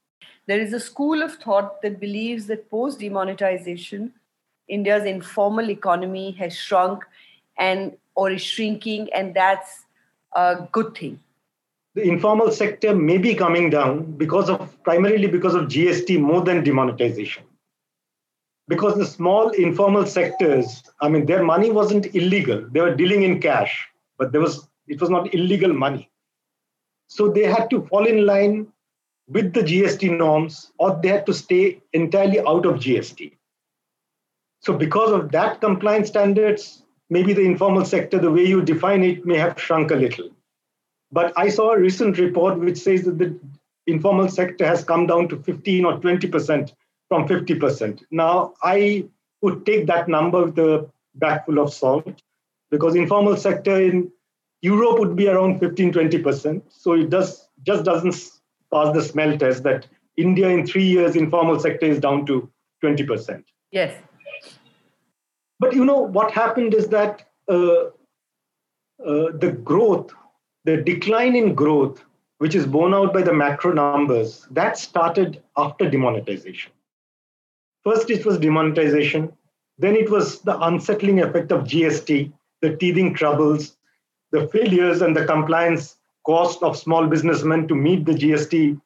There 0.48 0.60
is 0.60 0.72
a 0.74 0.80
school 0.80 1.24
of 1.24 1.36
thought 1.36 1.82
that 1.82 2.00
believes 2.00 2.46
that 2.48 2.70
post 2.70 3.00
demonetization, 3.00 4.14
India's 4.68 5.06
informal 5.06 5.72
economy 5.72 6.32
has 6.34 6.56
shrunk 6.56 7.04
and 7.58 7.98
or 8.16 8.32
is 8.32 8.42
shrinking, 8.42 9.10
and 9.14 9.34
that's 9.34 9.86
a 10.34 10.68
good 10.72 10.96
thing. 10.96 11.20
The 11.96 12.04
informal 12.04 12.52
sector 12.52 12.94
may 12.94 13.18
be 13.18 13.36
coming 13.36 13.70
down 13.70 14.18
because 14.18 14.50
of 14.50 14.84
primarily 14.84 15.28
because 15.28 15.56
of 15.56 15.64
GST 15.64 16.20
more 16.20 16.42
than 16.42 16.64
demonetization. 16.64 17.44
Because 18.68 18.98
the 18.98 19.06
small 19.06 19.50
informal 19.50 20.06
sectors, 20.06 20.84
I 21.00 21.08
mean, 21.08 21.26
their 21.26 21.44
money 21.44 21.72
wasn't 21.72 22.14
illegal. 22.16 22.68
They 22.72 22.82
were 22.82 22.96
dealing 22.96 23.24
in 23.24 23.40
cash, 23.40 23.88
but 24.18 24.32
there 24.32 24.42
was 24.42 24.68
it 24.88 25.00
was 25.00 25.10
not 25.10 25.34
illegal 25.34 25.74
money. 25.74 26.10
So 27.08 27.30
they 27.30 27.44
had 27.44 27.70
to 27.70 27.86
fall 27.88 28.06
in 28.06 28.26
line 28.26 28.68
with 29.28 29.54
the 29.54 29.62
GST 29.62 30.18
norms 30.18 30.72
or 30.78 31.00
they 31.02 31.10
had 31.10 31.26
to 31.26 31.34
stay 31.34 31.82
entirely 31.94 32.40
out 32.40 32.66
of 32.66 32.76
GST. 32.76 33.34
So, 34.60 34.74
because 34.74 35.12
of 35.12 35.32
that 35.32 35.62
compliance 35.62 36.08
standards, 36.08 36.82
maybe 37.10 37.34
the 37.34 37.42
informal 37.42 37.86
sector, 37.86 38.20
the 38.20 38.32
way 38.32 38.46
you 38.46 38.62
define 38.62 39.04
it, 39.04 39.26
may 39.26 39.38
have 39.38 39.60
shrunk 39.60 39.92
a 39.92 39.96
little. 39.96 40.30
But 41.12 41.34
I 41.38 41.50
saw 41.50 41.72
a 41.72 41.80
recent 41.80 42.18
report 42.18 42.60
which 42.60 42.78
says 42.78 43.04
that 43.04 43.18
the 43.18 43.40
informal 43.88 44.30
sector 44.30 44.66
has 44.66 44.84
come 44.84 45.08
down 45.08 45.28
to 45.30 45.38
15 45.38 45.86
or 45.86 46.00
20% 46.00 46.74
from 47.08 47.28
50%. 47.28 48.04
Now, 48.12 48.54
I 48.64 49.08
would 49.42 49.66
take 49.66 49.86
that 49.88 50.08
number 50.08 50.46
with 50.46 50.58
a 50.58 50.90
bag 51.16 51.46
full 51.46 51.60
of 51.60 51.74
salt 51.74 52.22
because 52.72 52.96
informal 52.96 53.38
sector 53.38 53.80
in 53.80 54.12
Europe 54.62 55.00
would 55.00 55.16
be 55.16 55.28
around 55.28 55.60
15, 55.60 55.94
20%. 55.94 56.62
So 56.70 56.94
it 56.94 57.10
does 57.10 57.48
just 57.64 57.84
doesn't 57.84 58.16
pass 58.74 58.94
the 58.94 59.02
smell 59.02 59.38
test 59.38 59.64
that 59.64 59.88
India 60.18 60.50
in 60.50 60.66
three 60.66 60.86
years 60.86 61.16
informal 61.16 61.60
sector 61.60 61.86
is 61.86 62.00
down 62.00 62.26
to 62.26 62.50
20%. 62.84 63.44
Yes. 63.72 63.96
But 65.60 65.74
you 65.74 65.86
know 65.86 66.00
what 66.00 66.32
happened 66.32 66.74
is 66.74 66.88
that 66.90 67.28
uh, 67.50 67.86
uh, 69.06 69.32
the 69.38 69.58
growth, 69.64 70.14
the 70.66 70.78
decline 70.78 71.36
in 71.36 71.54
growth, 71.56 72.04
which 72.40 72.56
is 72.56 72.66
borne 72.66 72.94
out 72.94 73.14
by 73.14 73.22
the 73.22 73.34
macro 73.34 73.72
numbers, 73.72 74.48
that 74.52 74.78
started 74.78 75.42
after 75.58 75.90
demonetization. 75.90 76.72
First, 77.84 78.10
it 78.10 78.26
was 78.26 78.38
demonetization. 78.38 79.32
Then 79.78 79.96
it 79.96 80.10
was 80.10 80.42
the 80.42 80.60
unsettling 80.60 81.22
effect 81.22 81.52
of 81.52 81.66
GST, 81.66 82.32
the 82.62 82.76
teething 82.78 83.14
troubles, 83.14 83.78
the 84.32 84.48
failures 84.48 85.02
and 85.02 85.16
the 85.16 85.26
compliance 85.26 85.98
cost 86.26 86.64
of 86.64 86.78
small 86.78 87.08
businessmen 87.08 87.68
to 87.68 87.76
meet 87.76 88.06
the 88.06 88.14
GST 88.14 88.82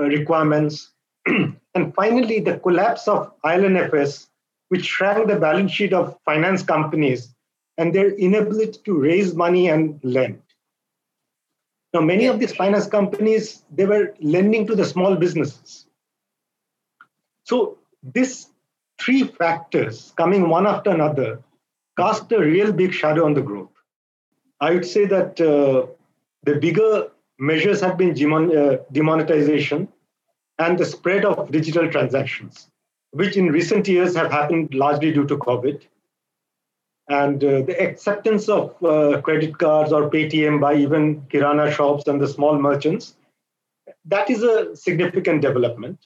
uh, 0.00 0.04
requirements. 0.04 0.90
and 1.26 1.94
finally, 1.94 2.40
the 2.40 2.58
collapse 2.58 3.08
of 3.08 3.32
IL&FS, 3.44 4.28
which 4.72 4.86
shrank 4.86 5.28
the 5.28 5.36
balance 5.36 5.70
sheet 5.70 5.92
of 5.92 6.16
finance 6.24 6.62
companies 6.62 7.34
and 7.76 7.94
their 7.94 8.10
inability 8.26 8.78
to 8.86 8.94
raise 8.98 9.34
money 9.34 9.68
and 9.68 10.00
lend. 10.02 10.40
Now, 11.92 12.00
many 12.00 12.24
of 12.24 12.40
these 12.40 12.54
finance 12.54 12.86
companies, 12.86 13.64
they 13.70 13.84
were 13.84 14.14
lending 14.20 14.66
to 14.68 14.74
the 14.74 14.86
small 14.86 15.14
businesses. 15.16 15.86
So, 17.44 17.76
these 18.02 18.48
three 18.98 19.24
factors 19.24 20.14
coming 20.16 20.48
one 20.48 20.66
after 20.66 20.88
another 20.88 21.42
cast 21.98 22.32
a 22.32 22.38
real 22.38 22.72
big 22.72 22.94
shadow 22.94 23.26
on 23.26 23.34
the 23.34 23.42
growth. 23.42 23.76
I 24.58 24.72
would 24.72 24.86
say 24.86 25.04
that 25.04 25.38
uh, 25.38 25.86
the 26.44 26.54
bigger 26.60 27.08
measures 27.38 27.82
have 27.82 27.98
been 27.98 28.12
uh, 28.12 28.78
demonetization 28.90 29.88
and 30.58 30.78
the 30.78 30.86
spread 30.86 31.26
of 31.26 31.52
digital 31.52 31.90
transactions, 31.90 32.68
which 33.12 33.36
in 33.36 33.52
recent 33.52 33.86
years 33.86 34.16
have 34.16 34.30
happened 34.30 34.74
largely 34.74 35.12
due 35.12 35.26
to 35.26 35.36
COVID. 35.36 35.82
And 37.08 37.42
uh, 37.44 37.62
the 37.62 37.76
acceptance 37.80 38.48
of 38.48 38.82
uh, 38.82 39.20
credit 39.20 39.58
cards 39.58 39.92
or 39.92 40.10
Paytm 40.10 40.60
by 40.60 40.74
even 40.74 41.22
Kirana 41.22 41.70
shops 41.70 42.06
and 42.06 42.20
the 42.20 42.28
small 42.28 42.58
merchants, 42.58 43.16
that 44.06 44.30
is 44.30 44.42
a 44.42 44.74
significant 44.74 45.42
development. 45.42 45.98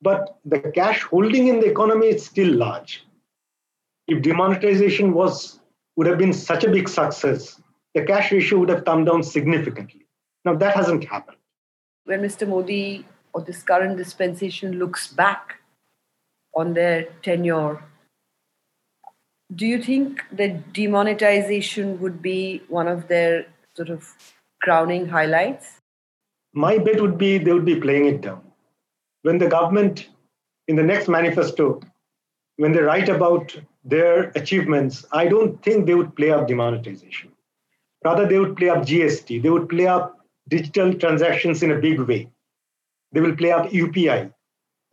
But 0.00 0.38
the 0.44 0.60
cash 0.60 1.02
holding 1.02 1.48
in 1.48 1.58
the 1.60 1.70
economy 1.70 2.08
is 2.08 2.24
still 2.24 2.54
large. 2.54 3.04
If 4.06 4.22
demonetization 4.22 5.12
was 5.12 5.58
would 5.96 6.06
have 6.06 6.18
been 6.18 6.32
such 6.32 6.62
a 6.62 6.70
big 6.70 6.88
success, 6.88 7.60
the 7.94 8.04
cash 8.04 8.30
ratio 8.30 8.60
would 8.60 8.68
have 8.68 8.84
come 8.84 9.04
down 9.04 9.24
significantly. 9.24 10.06
Now, 10.44 10.54
that 10.54 10.76
hasn't 10.76 11.04
happened. 11.04 11.38
When 12.04 12.22
Mr. 12.22 12.46
Modi 12.46 13.04
or 13.32 13.40
this 13.42 13.62
current 13.62 13.96
dispensation 13.96 14.78
looks 14.78 15.08
back 15.08 15.57
on 16.58 16.74
their 16.74 17.04
tenure, 17.22 17.82
do 19.54 19.66
you 19.66 19.82
think 19.82 20.22
that 20.32 20.72
demonetization 20.72 22.00
would 22.00 22.20
be 22.20 22.62
one 22.68 22.88
of 22.88 23.08
their 23.08 23.46
sort 23.74 23.88
of 23.88 24.12
crowning 24.62 25.06
highlights? 25.08 25.78
My 26.52 26.78
bet 26.78 27.00
would 27.00 27.16
be 27.16 27.38
they 27.38 27.52
would 27.52 27.64
be 27.64 27.80
playing 27.80 28.06
it 28.06 28.20
down. 28.20 28.42
When 29.22 29.38
the 29.38 29.48
government, 29.48 30.08
in 30.66 30.76
the 30.76 30.82
next 30.82 31.08
manifesto, 31.08 31.80
when 32.56 32.72
they 32.72 32.80
write 32.80 33.08
about 33.08 33.56
their 33.84 34.32
achievements, 34.34 35.04
I 35.12 35.26
don't 35.28 35.62
think 35.62 35.86
they 35.86 35.94
would 35.94 36.14
play 36.16 36.30
up 36.30 36.48
demonetization. 36.48 37.32
Rather, 38.04 38.26
they 38.26 38.38
would 38.38 38.56
play 38.56 38.68
up 38.68 38.78
GST. 38.78 39.42
They 39.42 39.50
would 39.50 39.68
play 39.68 39.86
up 39.86 40.18
digital 40.48 40.92
transactions 40.94 41.62
in 41.62 41.70
a 41.70 41.78
big 41.78 42.00
way. 42.00 42.30
They 43.12 43.20
will 43.20 43.36
play 43.36 43.52
up 43.52 43.70
UPI. 43.70 44.32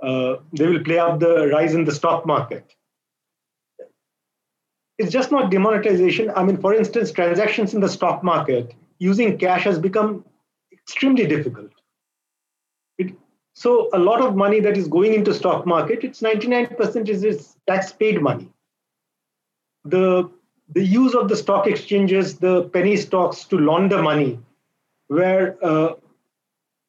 Uh, 0.01 0.35
they 0.53 0.67
will 0.67 0.83
play 0.83 0.99
up 0.99 1.19
the 1.19 1.47
rise 1.47 1.73
in 1.73 1.85
the 1.85 1.91
stock 1.91 2.25
market. 2.25 2.75
It's 4.97 5.11
just 5.11 5.31
not 5.31 5.51
demonetization. 5.51 6.31
I 6.35 6.43
mean, 6.43 6.57
for 6.57 6.73
instance, 6.73 7.11
transactions 7.11 7.73
in 7.73 7.81
the 7.81 7.89
stock 7.89 8.23
market 8.23 8.73
using 8.99 9.37
cash 9.37 9.63
has 9.63 9.77
become 9.77 10.23
extremely 10.71 11.27
difficult. 11.27 11.71
It, 12.97 13.13
so 13.53 13.89
a 13.93 13.99
lot 13.99 14.21
of 14.21 14.35
money 14.35 14.59
that 14.61 14.77
is 14.77 14.87
going 14.87 15.13
into 15.13 15.33
stock 15.33 15.65
market, 15.65 16.03
it's 16.03 16.21
99% 16.21 17.09
is 17.09 17.55
tax 17.67 17.91
paid 17.91 18.21
money 18.21 18.51
the 19.85 20.29
the 20.69 20.83
use 20.83 21.13
of 21.13 21.29
the 21.29 21.37
stock 21.37 21.67
exchanges, 21.67 22.39
the 22.39 22.63
penny 22.69 22.97
stocks 22.97 23.43
to 23.45 23.57
launder 23.57 24.01
money, 24.01 24.39
where 25.07 25.63
uh, 25.63 25.93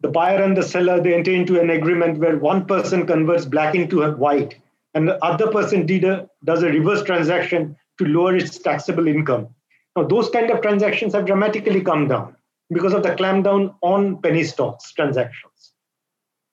the 0.06 0.12
buyer 0.12 0.40
and 0.40 0.56
the 0.56 0.62
seller 0.62 1.00
they 1.00 1.14
enter 1.14 1.32
into 1.32 1.60
an 1.60 1.70
agreement 1.70 2.18
where 2.18 2.38
one 2.38 2.64
person 2.64 3.06
converts 3.06 3.44
black 3.44 3.74
into 3.74 4.08
white 4.12 4.56
and 4.94 5.08
the 5.08 5.22
other 5.24 5.50
person 5.50 5.84
did 5.84 6.04
a, 6.04 6.28
does 6.44 6.62
a 6.62 6.68
reverse 6.68 7.02
transaction 7.02 7.76
to 7.98 8.04
lower 8.04 8.36
its 8.36 8.56
taxable 8.58 9.08
income. 9.08 9.48
Now, 9.96 10.04
those 10.04 10.30
kind 10.30 10.50
of 10.50 10.62
transactions 10.62 11.12
have 11.14 11.26
dramatically 11.26 11.80
come 11.80 12.06
down 12.06 12.36
because 12.70 12.94
of 12.94 13.02
the 13.02 13.10
clampdown 13.10 13.74
on 13.82 14.22
penny 14.22 14.44
stocks 14.44 14.92
transactions. 14.92 15.72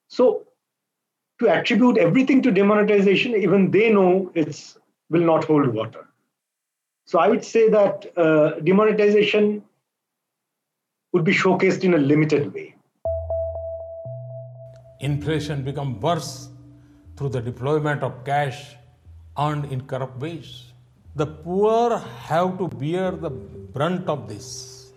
So, 0.08 0.46
to 1.40 1.48
attribute 1.48 1.98
everything 1.98 2.42
to 2.42 2.50
demonetization, 2.50 3.34
even 3.36 3.70
they 3.70 3.90
know 3.90 4.32
it's 4.34 4.76
will 5.10 5.24
not 5.24 5.44
hold 5.44 5.68
water. 5.68 6.08
So, 7.06 7.20
I 7.20 7.28
would 7.28 7.44
say 7.44 7.68
that 7.68 8.06
uh, 8.16 8.60
demonetization 8.60 9.62
would 11.12 11.24
be 11.24 11.32
showcased 11.32 11.84
in 11.84 11.94
a 11.94 11.98
limited 11.98 12.52
way. 12.52 12.73
Inflation 15.00 15.64
become 15.64 16.00
worse 16.00 16.48
through 17.16 17.30
the 17.30 17.40
deployment 17.40 18.02
of 18.02 18.24
cash 18.24 18.76
earned 19.38 19.66
in 19.66 19.80
corrupt 19.82 20.18
ways. 20.20 20.72
The 21.16 21.26
poor 21.26 21.98
have 21.98 22.58
to 22.58 22.68
bear 22.68 23.10
the 23.12 23.30
brunt 23.30 24.08
of 24.08 24.28
this. 24.28 24.92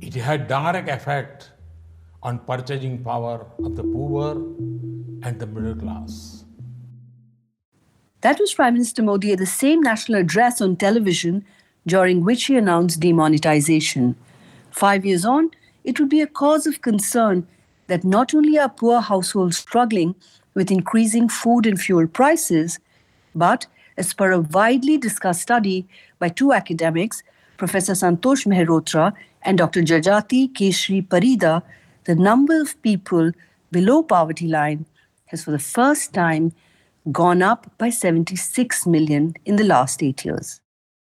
It 0.00 0.14
had 0.14 0.48
direct 0.48 0.88
effect 0.88 1.50
on 2.22 2.38
purchasing 2.40 3.02
power 3.02 3.46
of 3.62 3.76
the 3.76 3.82
poor 3.82 4.32
and 5.22 5.38
the 5.38 5.46
middle 5.46 5.74
class. 5.74 6.44
That 8.20 8.38
was 8.40 8.54
Prime 8.54 8.74
Minister 8.74 9.02
Modi 9.02 9.32
at 9.32 9.38
the 9.38 9.46
same 9.46 9.80
national 9.80 10.20
address 10.20 10.60
on 10.60 10.76
television 10.76 11.44
during 11.86 12.24
which 12.24 12.46
he 12.46 12.56
announced 12.56 13.00
demonetization. 13.00 14.16
Five 14.70 15.06
years 15.06 15.24
on, 15.24 15.50
it 15.84 15.98
would 15.98 16.08
be 16.08 16.20
a 16.20 16.26
cause 16.26 16.66
of 16.66 16.82
concern 16.82 17.46
that 17.88 18.04
not 18.04 18.34
only 18.34 18.58
are 18.58 18.68
poor 18.68 19.00
households 19.00 19.58
struggling 19.58 20.14
with 20.54 20.70
increasing 20.70 21.28
food 21.28 21.66
and 21.66 21.80
fuel 21.80 22.06
prices, 22.06 22.78
but 23.34 23.66
as 23.96 24.14
per 24.14 24.30
a 24.32 24.40
widely 24.40 24.96
discussed 24.96 25.42
study 25.42 25.86
by 26.18 26.28
two 26.28 26.52
academics, 26.52 27.22
Professor 27.56 27.92
Santosh 27.92 28.46
Mehrotra 28.46 29.12
and 29.42 29.58
Dr. 29.58 29.82
Jajati 29.82 30.52
Keshri 30.52 31.06
Parida, 31.06 31.62
the 32.04 32.14
number 32.14 32.60
of 32.60 32.80
people 32.82 33.32
below 33.72 34.02
poverty 34.02 34.46
line 34.46 34.86
has 35.26 35.44
for 35.44 35.50
the 35.50 35.58
first 35.58 36.14
time 36.14 36.52
gone 37.12 37.42
up 37.42 37.70
by 37.78 37.90
76 37.90 38.86
million 38.86 39.34
in 39.44 39.56
the 39.56 39.64
last 39.64 40.02
eight 40.02 40.24
years. 40.24 40.60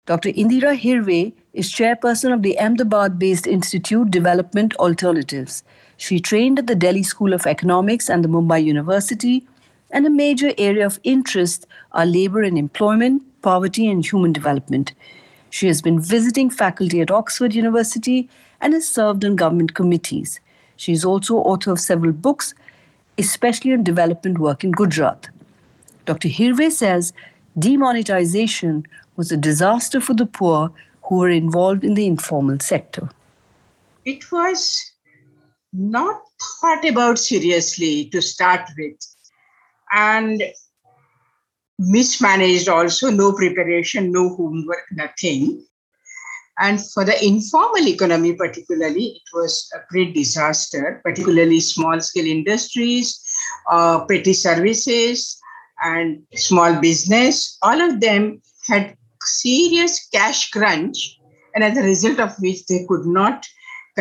Dr. 0.07 0.31
Indira 0.31 0.79
Hirway 0.79 1.33
is 1.53 1.71
chairperson 1.71 2.33
of 2.33 2.43
the 2.43 2.59
Ahmedabad 2.59 3.19
based 3.19 3.47
Institute 3.47 4.11
Development 4.11 4.75
Alternatives. 4.77 5.63
She 6.00 6.19
trained 6.19 6.59
at 6.59 6.66
the 6.66 6.75
Delhi 6.75 7.02
School 7.02 7.35
of 7.35 7.47
Economics 7.47 8.09
and 8.09 8.25
the 8.25 8.28
Mumbai 8.28 8.64
University 8.64 9.47
and 9.90 10.07
a 10.07 10.11
major 10.11 10.54
area 10.57 10.87
of 10.87 10.99
interest 11.04 11.66
are 11.92 12.07
labor 12.07 12.42
and 12.42 12.57
employment, 12.57 13.23
poverty, 13.42 13.87
and 13.87 14.02
human 14.02 14.33
development. 14.33 14.95
She 15.50 15.66
has 15.66 15.83
been 15.83 16.00
visiting 16.00 16.49
faculty 16.49 17.02
at 17.02 17.11
Oxford 17.11 17.54
University 17.54 18.30
and 18.62 18.73
has 18.73 18.88
served 18.88 19.26
on 19.26 19.37
government 19.37 19.75
committees. 19.75 20.40
She 20.76 20.92
is 20.92 21.04
also 21.04 21.37
author 21.37 21.71
of 21.71 21.78
several 21.78 22.12
books, 22.12 22.54
especially 23.19 23.75
on 23.75 23.85
development 23.85 24.38
work 24.38 24.64
in 24.64 24.71
Gujarat. 24.71 25.28
Dr. 26.07 26.28
Hirway 26.28 26.73
says 26.73 27.12
demonetization 27.59 28.87
was 29.16 29.30
a 29.30 29.37
disaster 29.37 30.00
for 30.00 30.14
the 30.14 30.25
poor 30.25 30.73
who 31.02 31.16
were 31.16 31.28
involved 31.28 31.85
in 31.85 31.92
the 31.92 32.07
informal 32.07 32.59
sector. 32.59 33.11
It 34.07 34.33
was 34.33 34.90
not 35.73 36.21
thought 36.61 36.85
about 36.85 37.19
seriously 37.19 38.09
to 38.11 38.21
start 38.21 38.69
with. 38.77 38.97
And 39.93 40.43
mismanaged 41.81 42.69
also 42.69 43.11
no 43.11 43.33
preparation 43.33 44.12
no 44.12 44.29
homework 44.37 44.85
nothing. 44.93 45.65
And 46.59 46.79
for 46.93 47.07
the 47.07 47.25
informal 47.25 47.89
economy 47.89 48.35
particularly 48.35 49.23
it 49.23 49.30
was 49.33 49.71
a 49.75 49.78
great 49.91 50.15
disaster 50.15 51.00
particularly 51.02 51.59
small 51.61 51.99
scale 52.00 52.26
industries 52.26 53.19
uh, 53.71 54.04
petty 54.04 54.35
services 54.35 55.41
and 55.83 56.23
small 56.35 56.78
business. 56.78 57.56
All 57.63 57.80
of 57.80 58.00
them 58.00 58.43
had 58.69 58.95
serious 59.23 60.06
cash 60.13 60.50
crunch 60.50 61.19
and 61.54 61.65
as 61.65 61.78
a 61.78 61.83
result 61.83 62.21
of 62.21 62.35
which 62.41 62.67
they 62.67 62.85
could 62.87 63.06
not 63.06 63.47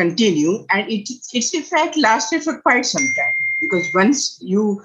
continue 0.00 0.52
and 0.70 0.90
it, 0.90 1.08
it's 1.32 1.54
in 1.54 1.62
fact 1.62 1.96
lasted 1.96 2.42
for 2.42 2.60
quite 2.60 2.86
some 2.86 3.08
time. 3.18 3.38
Because 3.60 3.86
once 3.94 4.38
you 4.40 4.82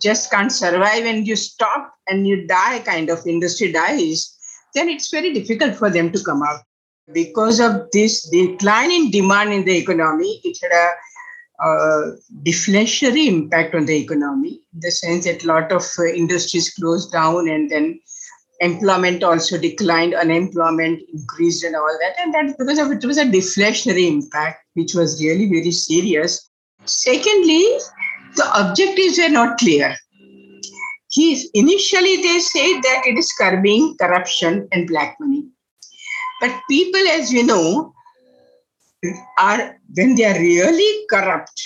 just 0.00 0.30
can't 0.30 0.52
survive 0.52 1.04
and 1.04 1.26
you 1.26 1.36
stop 1.36 1.94
and 2.08 2.26
you 2.26 2.46
die 2.46 2.80
kind 2.80 3.10
of 3.10 3.26
industry 3.26 3.72
dies 3.72 4.34
then 4.74 4.88
it's 4.88 5.10
very 5.10 5.32
difficult 5.32 5.74
for 5.74 5.90
them 5.90 6.12
to 6.12 6.22
come 6.22 6.42
out. 6.42 6.60
Because 7.12 7.58
of 7.58 7.88
this 7.92 8.28
decline 8.28 8.92
in 8.92 9.10
demand 9.10 9.52
in 9.52 9.64
the 9.64 9.76
economy 9.76 10.40
it 10.44 10.58
had 10.62 10.72
a 10.72 10.92
deflationary 12.42 13.26
impact 13.26 13.74
on 13.74 13.86
the 13.86 13.96
economy 13.96 14.60
in 14.74 14.80
the 14.80 14.90
sense 14.90 15.24
that 15.24 15.42
a 15.42 15.46
lot 15.46 15.72
of 15.72 15.82
uh, 15.98 16.04
industries 16.04 16.70
closed 16.74 17.10
down 17.10 17.48
and 17.48 17.70
then 17.70 18.00
employment 18.60 19.22
also 19.22 19.56
declined 19.56 20.14
unemployment 20.14 21.00
increased 21.12 21.62
and 21.64 21.76
all 21.76 21.98
that 22.00 22.14
and 22.20 22.34
that 22.34 22.58
because 22.58 22.78
of 22.78 22.90
it 22.90 23.04
was 23.04 23.18
a 23.18 23.24
deflationary 23.24 24.08
impact 24.08 24.64
which 24.74 24.94
was 24.94 25.22
really 25.22 25.48
very 25.48 25.70
serious 25.70 26.50
secondly 26.84 27.78
the 28.36 28.60
objectives 28.60 29.18
were 29.18 29.28
not 29.28 29.58
clear. 29.58 29.96
He, 31.10 31.48
initially, 31.54 32.16
they 32.16 32.38
said 32.40 32.80
that 32.82 33.02
it 33.06 33.18
is 33.18 33.32
curbing 33.32 33.96
corruption 33.98 34.68
and 34.72 34.86
black 34.86 35.16
money. 35.18 35.48
But 36.40 36.60
people, 36.68 37.00
as 37.08 37.32
you 37.32 37.44
know, 37.44 37.94
are 39.38 39.78
when 39.94 40.14
they 40.16 40.24
are 40.24 40.38
really 40.38 41.06
corrupt 41.08 41.60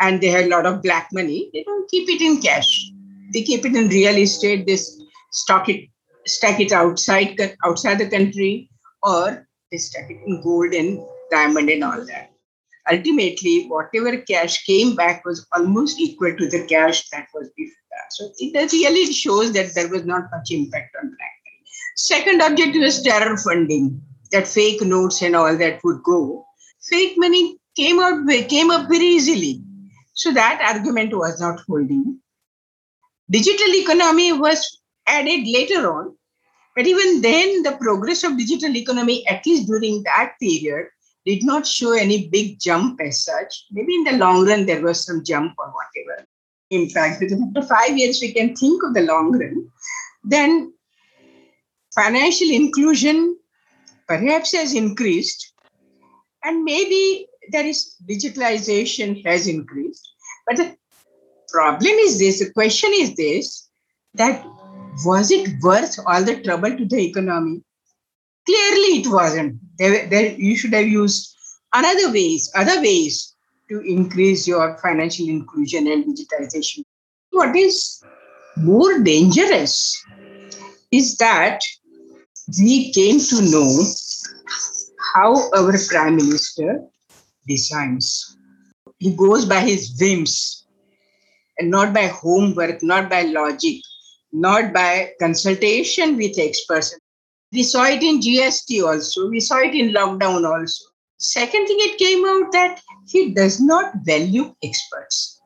and 0.00 0.20
they 0.20 0.28
have 0.28 0.46
a 0.46 0.48
lot 0.48 0.66
of 0.66 0.82
black 0.82 1.08
money, 1.12 1.50
they 1.52 1.62
don't 1.62 1.90
keep 1.90 2.08
it 2.08 2.20
in 2.20 2.42
cash. 2.42 2.90
They 3.32 3.42
keep 3.42 3.64
it 3.64 3.74
in 3.74 3.88
real 3.88 4.16
estate. 4.16 4.66
They 4.66 4.78
stock 5.30 5.68
it, 5.68 5.88
stack 6.26 6.60
it 6.60 6.72
outside 6.72 7.38
outside 7.64 7.98
the 7.98 8.08
country, 8.08 8.70
or 9.02 9.46
they 9.70 9.78
stack 9.78 10.10
it 10.10 10.20
in 10.26 10.42
gold 10.42 10.72
and 10.74 11.00
diamond 11.30 11.70
and 11.70 11.84
all 11.84 12.04
that 12.06 12.32
ultimately 12.90 13.66
whatever 13.68 14.16
cash 14.22 14.64
came 14.64 14.94
back 14.94 15.24
was 15.24 15.46
almost 15.54 16.00
equal 16.00 16.34
to 16.36 16.48
the 16.48 16.66
cash 16.66 17.08
that 17.10 17.26
was 17.34 17.50
before. 17.56 17.76
that 17.90 18.12
So 18.12 18.30
it 18.38 18.72
really 18.72 19.12
shows 19.12 19.52
that 19.52 19.74
there 19.74 19.88
was 19.88 20.04
not 20.04 20.24
much 20.32 20.50
impact 20.50 20.96
on 21.00 21.08
black 21.08 21.34
money. 21.44 21.62
Second 21.96 22.42
objective 22.42 22.82
was 22.82 23.02
terror 23.02 23.36
funding, 23.36 24.00
that 24.32 24.48
fake 24.48 24.82
notes 24.82 25.22
and 25.22 25.36
all 25.36 25.56
that 25.56 25.80
would 25.84 26.02
go. 26.02 26.44
Fake 26.82 27.14
money 27.16 27.58
came 27.76 28.00
out 28.00 28.26
came 28.48 28.70
up 28.70 28.88
very 28.88 29.04
easily. 29.04 29.62
So 30.14 30.32
that 30.32 30.60
argument 30.62 31.16
was 31.16 31.40
not 31.40 31.60
holding. 31.66 32.18
Digital 33.30 33.74
economy 33.74 34.32
was 34.32 34.81
added 35.12 35.46
later 35.46 35.92
on, 35.92 36.16
but 36.74 36.86
even 36.86 37.20
then, 37.20 37.62
the 37.62 37.76
progress 37.80 38.24
of 38.24 38.38
digital 38.38 38.74
economy, 38.74 39.26
at 39.28 39.44
least 39.44 39.66
during 39.66 40.02
that 40.04 40.34
period, 40.40 40.86
did 41.26 41.44
not 41.44 41.66
show 41.66 41.92
any 41.92 42.28
big 42.28 42.58
jump 42.58 43.00
as 43.00 43.24
such. 43.24 43.66
Maybe 43.70 43.94
in 43.94 44.04
the 44.04 44.12
long 44.12 44.46
run, 44.46 44.66
there 44.66 44.82
was 44.82 45.04
some 45.04 45.22
jump 45.22 45.54
or 45.58 45.72
whatever. 45.72 46.26
In 46.70 46.88
fact, 46.88 47.20
because 47.20 47.38
after 47.40 47.62
five 47.62 47.96
years, 47.98 48.20
we 48.22 48.32
can 48.32 48.56
think 48.56 48.82
of 48.82 48.94
the 48.94 49.02
long 49.02 49.38
run. 49.38 49.70
Then 50.24 50.72
financial 51.94 52.50
inclusion 52.50 53.38
perhaps 54.08 54.52
has 54.52 54.74
increased, 54.74 55.52
and 56.42 56.64
maybe 56.64 57.26
there 57.50 57.66
is 57.66 57.96
digitalization 58.08 59.24
has 59.26 59.46
increased. 59.46 60.08
But 60.46 60.56
the 60.56 60.76
problem 61.48 61.94
is 62.06 62.18
this 62.18 62.38
the 62.38 62.50
question 62.52 62.90
is 62.94 63.14
this 63.14 63.68
that 64.14 64.44
was 65.04 65.30
it 65.30 65.60
worth 65.62 65.98
all 66.06 66.22
the 66.22 66.42
trouble 66.42 66.76
to 66.76 66.84
the 66.84 67.06
economy? 67.06 67.62
Clearly, 68.46 69.00
it 69.00 69.06
wasn't. 69.08 69.58
There, 69.78 70.06
there, 70.08 70.32
you 70.32 70.56
should 70.56 70.74
have 70.74 70.86
used 70.86 71.36
another 71.72 72.12
ways, 72.12 72.50
other 72.54 72.80
ways 72.80 73.34
to 73.70 73.80
increase 73.80 74.46
your 74.46 74.78
financial 74.78 75.28
inclusion 75.28 75.86
and 75.88 76.04
digitization. 76.04 76.84
What 77.30 77.56
is 77.56 78.04
more 78.56 78.98
dangerous 79.00 80.04
is 80.90 81.16
that 81.16 81.62
we 82.58 82.92
came 82.92 83.18
to 83.18 83.42
know 83.50 83.84
how 85.14 85.50
our 85.52 85.72
prime 85.88 86.16
minister 86.16 86.84
designs. 87.46 88.36
He 88.98 89.14
goes 89.16 89.46
by 89.46 89.60
his 89.60 89.96
whims 89.98 90.66
and 91.58 91.70
not 91.70 91.94
by 91.94 92.06
homework, 92.06 92.82
not 92.82 93.08
by 93.08 93.22
logic, 93.22 93.80
not 94.32 94.72
by 94.72 95.12
consultation 95.20 96.16
with 96.16 96.38
experts. 96.38 96.96
We 97.52 97.62
saw 97.62 97.84
it 97.84 98.02
in 98.02 98.20
GST 98.20 98.82
also. 98.82 99.28
We 99.28 99.40
saw 99.40 99.58
it 99.58 99.74
in 99.74 99.90
lockdown 99.90 100.48
also. 100.48 100.84
Second 101.18 101.66
thing, 101.66 101.76
it 101.80 101.98
came 101.98 102.24
out 102.24 102.50
that 102.52 102.80
he 103.06 103.32
does 103.32 103.60
not 103.60 103.92
value 104.02 104.54
experts. 104.64 105.40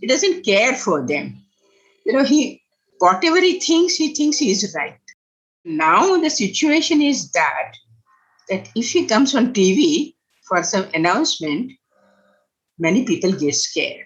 He 0.00 0.06
doesn't 0.06 0.44
care 0.44 0.74
for 0.74 1.06
them. 1.06 1.42
You 2.04 2.12
know, 2.12 2.24
he 2.24 2.62
whatever 2.98 3.40
he 3.40 3.60
thinks, 3.60 3.94
he 3.94 4.14
thinks 4.14 4.38
he 4.38 4.50
is 4.50 4.74
right. 4.76 4.98
Now 5.64 6.16
the 6.20 6.30
situation 6.30 7.02
is 7.02 7.30
that 7.32 7.72
that 8.48 8.68
if 8.74 8.90
he 8.90 9.06
comes 9.06 9.34
on 9.34 9.52
TV 9.52 10.14
for 10.48 10.62
some 10.62 10.86
announcement, 10.94 11.72
many 12.78 13.04
people 13.04 13.32
get 13.32 13.54
scared. 13.54 14.04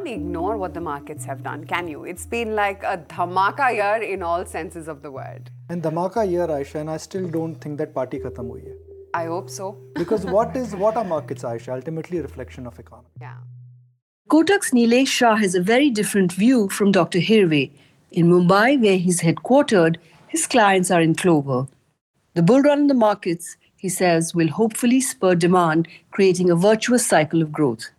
Can't 0.00 0.14
ignore 0.14 0.56
what 0.56 0.72
the 0.72 0.80
markets 0.80 1.26
have 1.26 1.42
done, 1.42 1.64
can 1.66 1.86
you? 1.86 2.04
It's 2.04 2.24
been 2.24 2.54
like 2.56 2.82
a 2.82 2.96
dhamaka 3.08 3.74
year 3.74 4.02
in 4.02 4.22
all 4.22 4.46
senses 4.46 4.88
of 4.88 5.02
the 5.02 5.10
word. 5.10 5.50
And 5.68 5.82
dhamaka 5.82 6.26
year, 6.30 6.46
Aisha, 6.46 6.76
and 6.76 6.88
I 6.88 6.96
still 6.96 7.28
don't 7.28 7.56
think 7.56 7.76
that 7.76 7.94
party 7.94 8.18
khatam 8.18 8.48
hui 8.48 8.62
hai. 8.62 8.76
I 9.12 9.26
hope 9.26 9.50
so. 9.50 9.76
Because 9.96 10.24
what 10.24 10.56
is 10.56 10.74
what 10.74 10.96
are 10.96 11.04
markets, 11.04 11.42
Aisha? 11.42 11.74
Ultimately, 11.74 12.16
a 12.16 12.22
reflection 12.22 12.66
of 12.66 12.78
economy. 12.78 13.10
Yeah. 13.20 13.36
Kotak's 14.30 14.70
Nilesh 14.70 15.08
Shah 15.08 15.36
has 15.36 15.54
a 15.54 15.60
very 15.60 15.90
different 15.90 16.32
view 16.32 16.70
from 16.70 16.92
Dr. 16.92 17.18
Hirway. 17.18 17.70
In 18.10 18.30
Mumbai, 18.30 18.80
where 18.80 18.96
he's 18.96 19.20
headquartered, 19.20 19.96
his 20.28 20.46
clients 20.46 20.90
are 20.90 21.02
in 21.02 21.14
clover. 21.14 21.66
The 22.32 22.42
bull 22.42 22.62
run 22.62 22.78
in 22.78 22.86
the 22.86 23.00
markets, 23.06 23.56
he 23.76 23.90
says, 23.90 24.34
will 24.34 24.48
hopefully 24.48 25.02
spur 25.02 25.34
demand, 25.34 25.88
creating 26.10 26.48
a 26.48 26.56
virtuous 26.56 27.06
cycle 27.06 27.42
of 27.42 27.52
growth. 27.52 27.90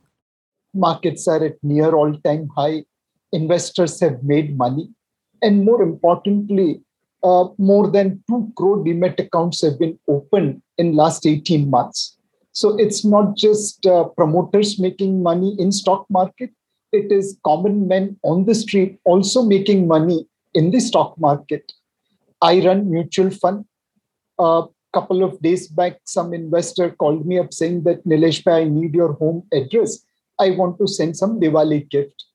Markets 0.73 1.27
are 1.27 1.43
at 1.43 1.57
near 1.63 1.93
all 1.93 2.13
time 2.19 2.49
high. 2.55 2.83
Investors 3.31 3.99
have 3.99 4.23
made 4.23 4.57
money. 4.57 4.89
And 5.41 5.65
more 5.65 5.81
importantly, 5.81 6.81
uh, 7.23 7.45
more 7.57 7.89
than 7.89 8.23
2 8.29 8.53
crore 8.55 8.77
demat 8.77 9.19
accounts 9.19 9.61
have 9.61 9.79
been 9.79 9.97
opened 10.07 10.61
in 10.77 10.95
last 10.95 11.25
18 11.25 11.69
months. 11.69 12.17
So 12.53 12.77
it's 12.77 13.05
not 13.05 13.35
just 13.37 13.85
uh, 13.85 14.05
promoters 14.05 14.79
making 14.79 15.23
money 15.23 15.55
in 15.57 15.71
stock 15.71 16.05
market. 16.09 16.51
It 16.91 17.11
is 17.11 17.37
common 17.45 17.87
men 17.87 18.19
on 18.23 18.45
the 18.45 18.55
street 18.55 18.99
also 19.05 19.43
making 19.43 19.87
money 19.87 20.27
in 20.53 20.71
the 20.71 20.79
stock 20.79 21.17
market. 21.17 21.71
I 22.41 22.59
run 22.65 22.89
mutual 22.91 23.29
fund. 23.29 23.65
A 24.39 24.63
couple 24.93 25.23
of 25.23 25.41
days 25.41 25.67
back, 25.67 25.99
some 26.05 26.33
investor 26.33 26.89
called 26.89 27.25
me 27.25 27.39
up 27.39 27.53
saying 27.53 27.83
that 27.83 28.05
Nilesh, 28.05 28.45
I 28.51 28.65
need 28.65 28.93
your 28.93 29.13
home 29.13 29.43
address. 29.53 30.03
I 30.41 30.51
want 30.51 30.77
to 30.79 30.87
send 30.87 31.15
some 31.15 31.39
Diwali 31.39 31.89
gift. 31.89 32.25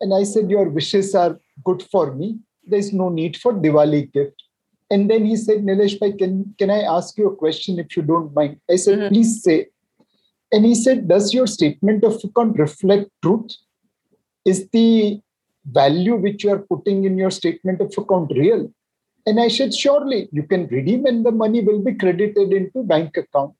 And 0.00 0.12
I 0.12 0.24
said, 0.24 0.50
Your 0.50 0.68
wishes 0.68 1.14
are 1.14 1.38
good 1.64 1.82
for 1.90 2.14
me. 2.14 2.38
There's 2.66 2.92
no 2.92 3.08
need 3.08 3.36
for 3.36 3.52
Diwali 3.52 4.12
gift. 4.12 4.42
And 4.90 5.10
then 5.10 5.24
he 5.24 5.36
said, 5.36 5.58
Nilesh, 5.64 5.98
can, 6.18 6.54
can 6.58 6.70
I 6.70 6.80
ask 6.82 7.16
you 7.16 7.28
a 7.28 7.36
question 7.36 7.78
if 7.78 7.96
you 7.96 8.02
don't 8.02 8.34
mind? 8.34 8.60
I 8.70 8.76
said, 8.76 8.98
mm-hmm. 8.98 9.14
please 9.14 9.42
say. 9.42 9.68
And 10.52 10.66
he 10.66 10.74
said, 10.74 11.08
Does 11.08 11.32
your 11.32 11.46
statement 11.46 12.04
of 12.04 12.22
account 12.22 12.58
reflect 12.58 13.08
truth? 13.22 13.56
Is 14.44 14.68
the 14.70 15.20
value 15.64 16.16
which 16.16 16.44
you 16.44 16.50
are 16.50 16.58
putting 16.58 17.04
in 17.04 17.16
your 17.16 17.30
statement 17.30 17.80
of 17.80 17.94
account 17.96 18.32
real? 18.36 18.70
And 19.24 19.40
I 19.40 19.48
said, 19.48 19.72
Surely 19.72 20.28
you 20.32 20.42
can 20.42 20.66
redeem 20.66 21.06
and 21.06 21.24
the 21.24 21.30
money 21.30 21.62
will 21.62 21.78
be 21.78 21.94
credited 21.94 22.52
into 22.52 22.82
bank 22.82 23.16
account. 23.16 23.54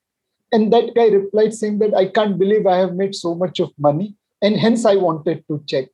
And 0.53 0.71
that 0.71 0.93
guy 0.93 1.07
replied 1.07 1.55
saying 1.55 1.79
that 1.79 1.95
I 1.95 2.05
can't 2.05 2.37
believe 2.37 2.67
I 2.67 2.77
have 2.77 2.93
made 2.93 3.15
so 3.15 3.33
much 3.33 3.59
of 3.59 3.71
money. 3.79 4.15
And 4.39 4.55
hence 4.55 4.85
I 4.85 4.95
wanted 4.95 5.43
to 5.47 5.63
check. 5.67 5.85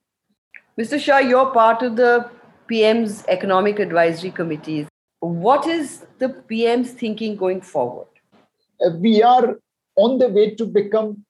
Mr. 0.77 0.99
Shah, 0.99 1.19
you're 1.19 1.51
part 1.51 1.81
of 1.81 1.95
the 1.95 2.29
PM's 2.67 3.23
Economic 3.29 3.79
Advisory 3.79 4.31
Committees. 4.31 4.87
What 5.21 5.65
is 5.65 6.05
the 6.17 6.29
PM's 6.29 6.91
thinking 6.91 7.37
going 7.37 7.61
forward? 7.61 8.07
Uh, 8.85 8.91
we 8.97 9.23
are 9.23 9.57
on 9.95 10.17
the 10.17 10.27
way 10.27 10.55
to 10.55 10.65
become 10.65 11.23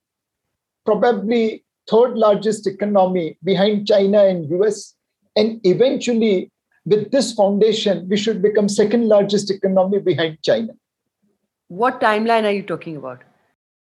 probably 0.86 1.64
third 1.88 2.18
largest 2.18 2.66
economy 2.66 3.38
behind 3.44 3.88
China 3.88 4.24
and 4.24 4.50
US. 4.60 4.96
And 5.36 5.62
eventually, 5.64 6.52
with 6.86 7.12
this 7.12 7.34
foundation, 7.34 8.10
we 8.10 8.18
should 8.18 8.42
become 8.42 8.68
second 8.68 9.08
largest 9.08 9.52
economy 9.52 10.00
behind 10.00 10.40
China. 10.42 10.74
What 11.70 12.02
timeline 12.02 12.44
are 12.44 12.52
you 12.52 12.64
talking 12.64 12.98
about? 12.98 13.24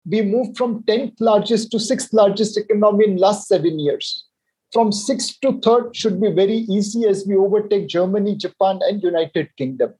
We 0.04 0.22
moved 0.22 0.58
from 0.58 0.82
10th 0.82 1.14
largest 1.20 1.70
to 1.72 1.80
sixth 1.80 2.12
largest 2.12 2.58
economy 2.58 3.06
in 3.06 3.16
last 3.16 3.48
seven 3.48 3.78
years 3.78 4.26
from 4.72 4.92
sixth 4.92 5.40
to 5.40 5.58
third 5.60 5.94
should 5.94 6.20
be 6.20 6.30
very 6.30 6.58
easy 6.76 7.06
as 7.06 7.26
we 7.26 7.34
overtake 7.34 7.88
Germany, 7.88 8.36
Japan, 8.36 8.80
and 8.82 9.02
United 9.02 9.48
Kingdom. 9.56 9.94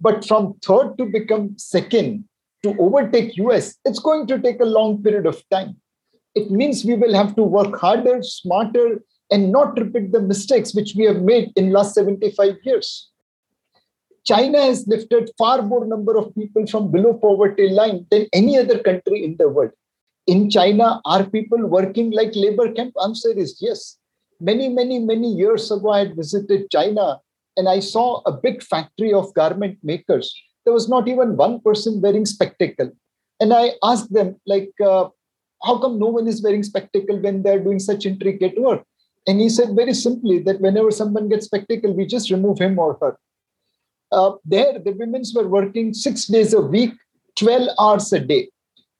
But 0.00 0.26
from 0.26 0.54
third 0.64 0.96
to 0.98 1.06
become 1.06 1.58
second 1.58 2.24
to 2.62 2.74
overtake 2.78 3.36
US, 3.36 3.76
it's 3.84 3.98
going 3.98 4.26
to 4.28 4.38
take 4.38 4.60
a 4.60 4.64
long 4.64 5.02
period 5.02 5.26
of 5.26 5.42
time. 5.50 5.76
It 6.34 6.50
means 6.50 6.84
we 6.84 6.94
will 6.94 7.14
have 7.14 7.36
to 7.36 7.42
work 7.42 7.78
harder, 7.78 8.22
smarter, 8.22 9.02
and 9.30 9.52
not 9.52 9.78
repeat 9.78 10.12
the 10.12 10.20
mistakes 10.20 10.74
which 10.74 10.94
we 10.96 11.04
have 11.04 11.22
made 11.22 11.52
in 11.56 11.72
last 11.72 11.94
75 11.94 12.56
years. 12.64 13.10
China 14.30 14.60
has 14.60 14.86
lifted 14.86 15.30
far 15.38 15.62
more 15.62 15.84
number 15.86 16.16
of 16.20 16.34
people 16.34 16.66
from 16.66 16.90
below 16.90 17.14
poverty 17.26 17.68
line 17.80 18.06
than 18.10 18.26
any 18.32 18.58
other 18.62 18.78
country 18.88 19.24
in 19.24 19.36
the 19.38 19.48
world 19.48 19.70
in 20.28 20.50
China, 20.50 21.00
are 21.06 21.24
people 21.24 21.66
working 21.66 22.10
like 22.10 22.32
labor 22.36 22.70
camp? 22.72 22.92
Answer 23.02 23.30
is 23.30 23.56
yes. 23.60 23.96
Many, 24.40 24.68
many, 24.68 24.98
many 24.98 25.32
years 25.32 25.70
ago, 25.70 25.90
I 25.90 26.00
had 26.00 26.16
visited 26.16 26.70
China 26.70 27.18
and 27.56 27.68
I 27.68 27.80
saw 27.80 28.20
a 28.26 28.32
big 28.32 28.62
factory 28.62 29.12
of 29.12 29.32
garment 29.32 29.78
makers. 29.82 30.32
There 30.64 30.74
was 30.74 30.88
not 30.88 31.08
even 31.08 31.38
one 31.38 31.60
person 31.60 32.02
wearing 32.02 32.26
spectacle. 32.26 32.92
And 33.40 33.54
I 33.54 33.72
asked 33.82 34.12
them, 34.12 34.36
like, 34.46 34.70
uh, 34.84 35.08
how 35.64 35.78
come 35.78 35.98
no 35.98 36.08
one 36.08 36.28
is 36.28 36.42
wearing 36.42 36.62
spectacle 36.62 37.18
when 37.18 37.42
they're 37.42 37.64
doing 37.64 37.78
such 37.78 38.04
intricate 38.04 38.60
work? 38.60 38.84
And 39.26 39.40
he 39.40 39.48
said 39.48 39.74
very 39.74 39.94
simply 39.94 40.40
that 40.40 40.60
whenever 40.60 40.90
someone 40.90 41.30
gets 41.30 41.46
spectacle, 41.46 41.94
we 41.94 42.04
just 42.04 42.30
remove 42.30 42.58
him 42.58 42.78
or 42.78 42.98
her. 43.00 43.16
Uh, 44.10 44.32
there, 44.44 44.78
the 44.78 44.92
women's 44.92 45.34
were 45.34 45.48
working 45.48 45.92
six 45.92 46.26
days 46.26 46.54
a 46.54 46.60
week, 46.60 46.92
12 47.36 47.68
hours 47.78 48.12
a 48.12 48.20
day 48.20 48.48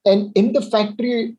and 0.08 0.32
in 0.34 0.52
the 0.52 0.62
factory, 0.62 1.36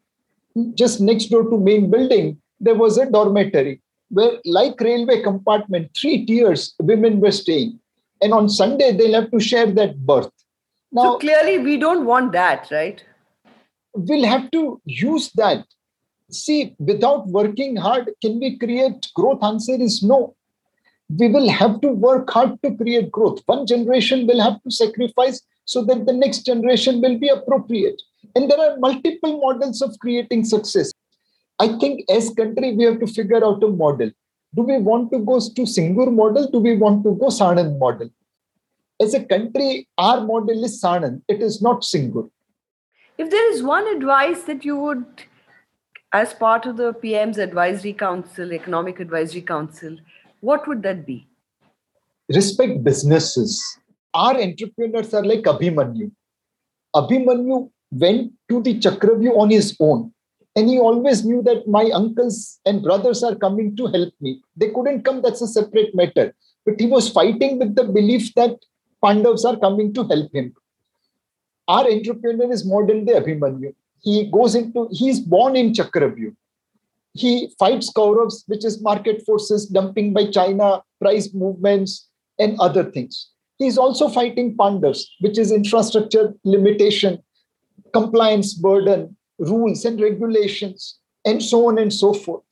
just 0.76 1.02
next 1.02 1.26
door 1.26 1.44
to 1.50 1.58
main 1.58 1.90
building, 1.90 2.42
there 2.60 2.76
was 2.76 2.98
a 2.98 3.10
dormitory 3.10 3.82
where, 4.10 4.34
like 4.46 4.80
railway 4.80 5.22
compartment, 5.22 5.92
three 5.96 6.26
tiers 6.26 6.76
women 6.80 7.20
were 7.20 7.32
staying. 7.32 7.80
And 8.22 8.34
on 8.34 8.50
Sunday, 8.50 8.92
they'll 8.92 9.22
have 9.22 9.32
to 9.32 9.40
share 9.40 9.72
that 9.72 10.06
berth. 10.06 10.32
Now, 10.92 11.04
so 11.04 11.18
clearly, 11.20 11.60
we 11.60 11.78
don't 11.78 12.06
want 12.06 12.32
that, 12.34 12.68
right? 12.72 13.04
We'll 13.94 14.26
have 14.26 14.52
to 14.52 14.82
use 14.86 15.32
that. 15.34 15.66
See, 16.32 16.76
without 16.80 17.28
working 17.28 17.76
hard, 17.76 18.12
can 18.22 18.40
we 18.40 18.58
create 18.58 19.10
growth? 19.16 19.44
Answer 19.44 19.82
is 19.82 20.04
no. 20.04 20.36
We 21.18 21.28
will 21.28 21.50
have 21.50 21.82
to 21.82 21.90
work 21.90 22.30
hard 22.30 22.62
to 22.64 22.76
create 22.76 23.12
growth. 23.12 23.42
One 23.48 23.66
generation 23.66 24.28
will 24.28 24.42
have 24.42 24.62
to 24.64 24.72
sacrifice 24.72 25.42
so 25.66 25.84
that 25.86 26.06
the 26.06 26.14
next 26.14 26.46
generation 26.46 27.02
will 27.02 27.18
be 27.18 27.30
appropriate. 27.30 28.02
And 28.36 28.50
there 28.50 28.60
are 28.60 28.78
multiple 28.78 29.40
models 29.40 29.82
of 29.82 29.98
creating 30.00 30.46
success. 30.46 30.94
I 31.58 31.80
think 31.80 32.10
as 32.10 32.30
country, 32.30 32.74
we 32.74 32.84
have 32.84 33.00
to 33.00 33.08
figure 33.08 33.44
out 33.44 33.64
a 33.64 33.68
model. 33.68 34.12
Do 34.56 34.62
we 34.64 34.78
want 34.78 35.12
to 35.12 35.20
go 35.20 35.40
to 35.40 35.66
Singur 35.66 36.12
model? 36.12 36.50
Do 36.50 36.60
we 36.60 36.78
want 36.78 37.04
to 37.04 37.16
go 37.16 37.28
Sanand 37.28 37.78
model? 37.78 38.10
As 39.02 39.14
a 39.14 39.24
country, 39.24 39.88
our 39.98 40.22
model 40.22 40.64
is 40.64 40.82
Sanand. 40.82 41.22
It 41.28 41.42
is 41.42 41.62
not 41.62 41.84
Singur. 41.84 42.30
If 43.18 43.30
there 43.30 43.52
is 43.52 43.62
one 43.64 43.88
advice 43.88 44.44
that 44.44 44.64
you 44.64 44.78
would, 44.78 45.06
as 46.14 46.34
part 46.34 46.66
of 46.66 46.78
the 46.78 46.94
PM's 46.94 47.38
advisory 47.38 47.94
council, 47.94 48.54
economic 48.54 49.00
advisory 49.00 49.42
council, 49.42 49.98
what 50.42 50.68
would 50.68 50.84
that 50.84 51.06
be? 51.06 51.28
Respect 52.30 52.84
businesses. 52.84 53.64
Our 54.14 54.42
entrepreneurs 54.42 55.14
are 55.14 55.26
like 55.26 55.44
Abhimanyu. 55.44 56.12
Abhimanyu 56.96 57.70
went 57.92 58.34
to 58.50 58.62
the 58.62 58.80
Chakravyuh 58.80 59.38
on 59.38 59.50
his 59.50 59.76
own. 59.80 60.14
And 60.56 60.68
he 60.68 60.80
always 60.80 61.24
knew 61.24 61.42
that 61.44 61.68
my 61.68 61.90
uncles 61.94 62.60
and 62.66 62.84
brothers 62.84 63.24
are 63.24 63.36
coming 63.36 63.76
to 63.78 63.88
help 63.88 64.14
me. 64.20 64.42
They 64.56 64.70
couldn't 64.70 65.04
come, 65.04 65.22
that's 65.22 65.42
a 65.42 65.48
separate 65.48 65.94
matter. 65.96 66.36
But 66.66 66.80
he 66.80 66.88
was 66.88 67.10
fighting 67.10 67.60
with 67.60 67.76
the 67.76 67.84
belief 67.84 68.34
that 68.36 68.58
Pandavas 69.04 69.46
are 69.46 69.58
coming 69.58 69.94
to 69.94 70.04
help 70.06 70.34
him. 70.34 70.54
Our 71.68 71.90
entrepreneur 71.90 72.52
is 72.52 72.66
modern 72.66 73.06
day 73.06 73.14
Abhimanyu. 73.14 73.74
He 74.02 74.30
goes 74.32 74.56
into, 74.56 74.90
he's 74.92 75.20
born 75.20 75.56
in 75.56 75.72
Chakravyuh. 75.74 76.36
He 77.14 77.54
fights 77.58 77.92
Kauravs, 77.92 78.44
which 78.48 78.64
is 78.64 78.82
market 78.82 79.24
forces, 79.26 79.66
dumping 79.66 80.14
by 80.14 80.28
China, 80.28 80.84
price 81.02 81.34
movements, 81.34 82.10
and 82.38 82.60
other 82.60 82.84
things. 82.84 83.32
He's 83.58 83.78
also 83.78 84.08
fighting 84.08 84.56
Pandavas, 84.58 85.10
which 85.20 85.38
is 85.38 85.52
infrastructure 85.52 86.34
limitation, 86.44 87.22
compliance 87.94 88.54
burden, 88.54 89.18
rules 89.38 89.84
and 89.86 90.00
regulations, 90.00 91.00
and 91.26 91.44
so 91.44 91.68
on 91.68 91.78
and 91.78 91.94
so 91.94 92.14
forth. 92.14 92.44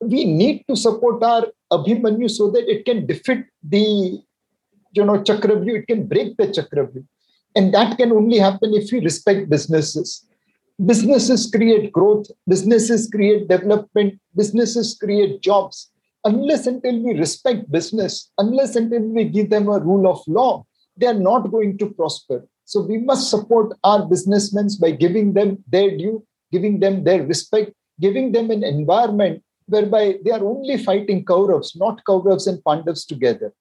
We 0.00 0.24
need 0.24 0.64
to 0.68 0.76
support 0.76 1.22
our 1.22 1.46
Abhimanyu 1.72 2.30
so 2.30 2.50
that 2.50 2.68
it 2.68 2.84
can 2.84 3.06
defeat 3.06 3.44
the 3.62 4.20
you 4.92 5.04
know 5.04 5.18
Chakravyuh, 5.22 5.80
it 5.80 5.86
can 5.86 6.06
break 6.06 6.36
the 6.36 6.48
Chakravyuh. 6.48 7.04
And 7.56 7.74
that 7.74 7.98
can 7.98 8.12
only 8.12 8.38
happen 8.38 8.74
if 8.74 8.92
we 8.92 9.00
respect 9.00 9.50
businesses. 9.50 10.26
Businesses 10.86 11.50
create 11.50 11.92
growth, 11.92 12.26
businesses 12.48 13.08
create 13.10 13.48
development, 13.48 14.18
businesses 14.34 14.96
create 14.98 15.42
jobs. 15.42 15.90
unless 16.24 16.66
until 16.66 17.02
we 17.02 17.14
respect 17.18 17.70
business, 17.70 18.30
unless 18.38 18.76
until 18.76 19.00
we 19.00 19.24
give 19.24 19.50
them 19.50 19.68
a 19.68 19.78
rule 19.78 20.06
of 20.06 20.20
law, 20.26 20.64
they 20.96 21.06
are 21.06 21.14
not 21.14 21.50
going 21.50 21.78
to 21.78 21.86
prosper. 21.90 22.46
So 22.64 22.82
we 22.82 22.98
must 22.98 23.30
support 23.30 23.76
our 23.84 24.06
businessmen 24.06 24.68
by 24.80 24.92
giving 24.92 25.32
them 25.32 25.64
their 25.66 25.96
due, 25.96 26.24
giving 26.52 26.80
them 26.80 27.04
their 27.04 27.22
respect, 27.22 27.72
giving 28.00 28.32
them 28.32 28.50
an 28.50 28.62
environment 28.62 29.42
whereby 29.66 30.18
they 30.24 30.30
are 30.30 30.44
only 30.44 30.76
fighting 30.78 31.24
Kauravs, 31.24 31.76
not 31.76 32.02
Kauravs 32.04 32.46
and 32.46 32.62
Pandavs 32.64 33.06
together. 33.06 33.52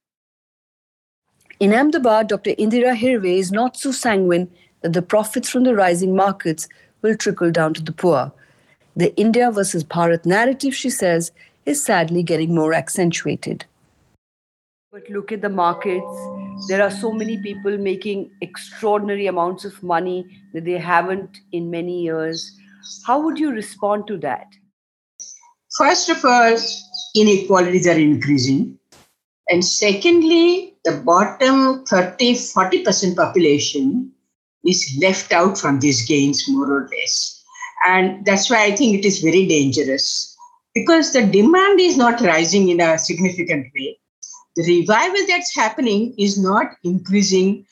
In 1.60 1.74
Ahmedabad, 1.74 2.28
Dr. 2.28 2.52
Indira 2.52 2.98
Hirway 2.98 3.38
is 3.38 3.52
not 3.52 3.78
so 3.78 3.92
sanguine 3.92 4.50
that 4.82 4.94
the 4.94 5.02
profits 5.02 5.50
from 5.50 5.64
the 5.64 5.76
rising 5.76 6.16
markets 6.16 6.68
will 7.02 7.16
trickle 7.16 7.52
down 7.52 7.74
to 7.76 7.82
the 7.82 7.92
poor. 7.92 8.32
The 8.96 9.16
India 9.16 9.52
versus 9.52 9.84
Bharat 9.84 10.26
narrative, 10.26 10.76
she 10.76 10.90
says, 10.90 11.32
is 11.66 11.84
sadly 11.84 12.24
getting 12.24 12.54
more 12.54 12.74
accentuated. 12.74 13.66
But 14.92 15.10
look 15.10 15.32
at 15.32 15.42
the 15.42 15.50
markets. 15.50 16.68
There 16.68 16.82
are 16.82 16.90
so 16.90 17.12
many 17.12 17.38
people 17.38 17.78
making 17.78 18.32
extraordinary 18.42 19.28
amounts 19.28 19.64
of 19.64 19.82
money 19.84 20.26
that 20.54 20.66
they 20.66 20.80
haven't 20.80 21.38
in 21.52 21.70
many 21.70 22.02
years. 22.02 22.52
How 23.06 23.22
would 23.22 23.38
you 23.38 23.52
respond 23.52 24.08
to 24.08 24.18
that? 24.18 24.48
First 25.78 26.10
of 26.10 26.26
all, 26.26 26.58
inequalities 27.16 27.88
are 27.88 28.00
increasing. 28.00 28.80
And 29.50 29.64
secondly, 29.64 30.76
the 30.86 30.98
bottom 31.06 31.86
30 31.86 32.34
40% 32.34 33.16
population 33.16 34.12
is 34.70 34.98
left 35.02 35.34
out 35.34 35.58
from 35.58 35.80
these 35.80 36.06
gains, 36.08 36.48
more 36.48 36.72
or 36.72 36.90
less. 36.90 37.44
And 37.86 38.26
that's 38.26 38.50
why 38.50 38.66
I 38.66 38.76
think 38.76 38.98
it 38.98 39.06
is 39.06 39.20
very 39.20 39.48
dangerous 39.48 40.36
because 40.74 41.14
the 41.14 41.26
demand 41.26 41.80
is 41.80 41.98
not 41.98 42.22
rising 42.22 42.70
in 42.70 42.82
a 42.82 42.98
significant 42.98 43.68
way. 43.76 43.98
The 44.56 44.80
revival 44.80 45.22
that's 45.28 45.56
happening 45.56 46.14
is 46.18 46.38
not 46.38 46.76
increasing 46.84 47.66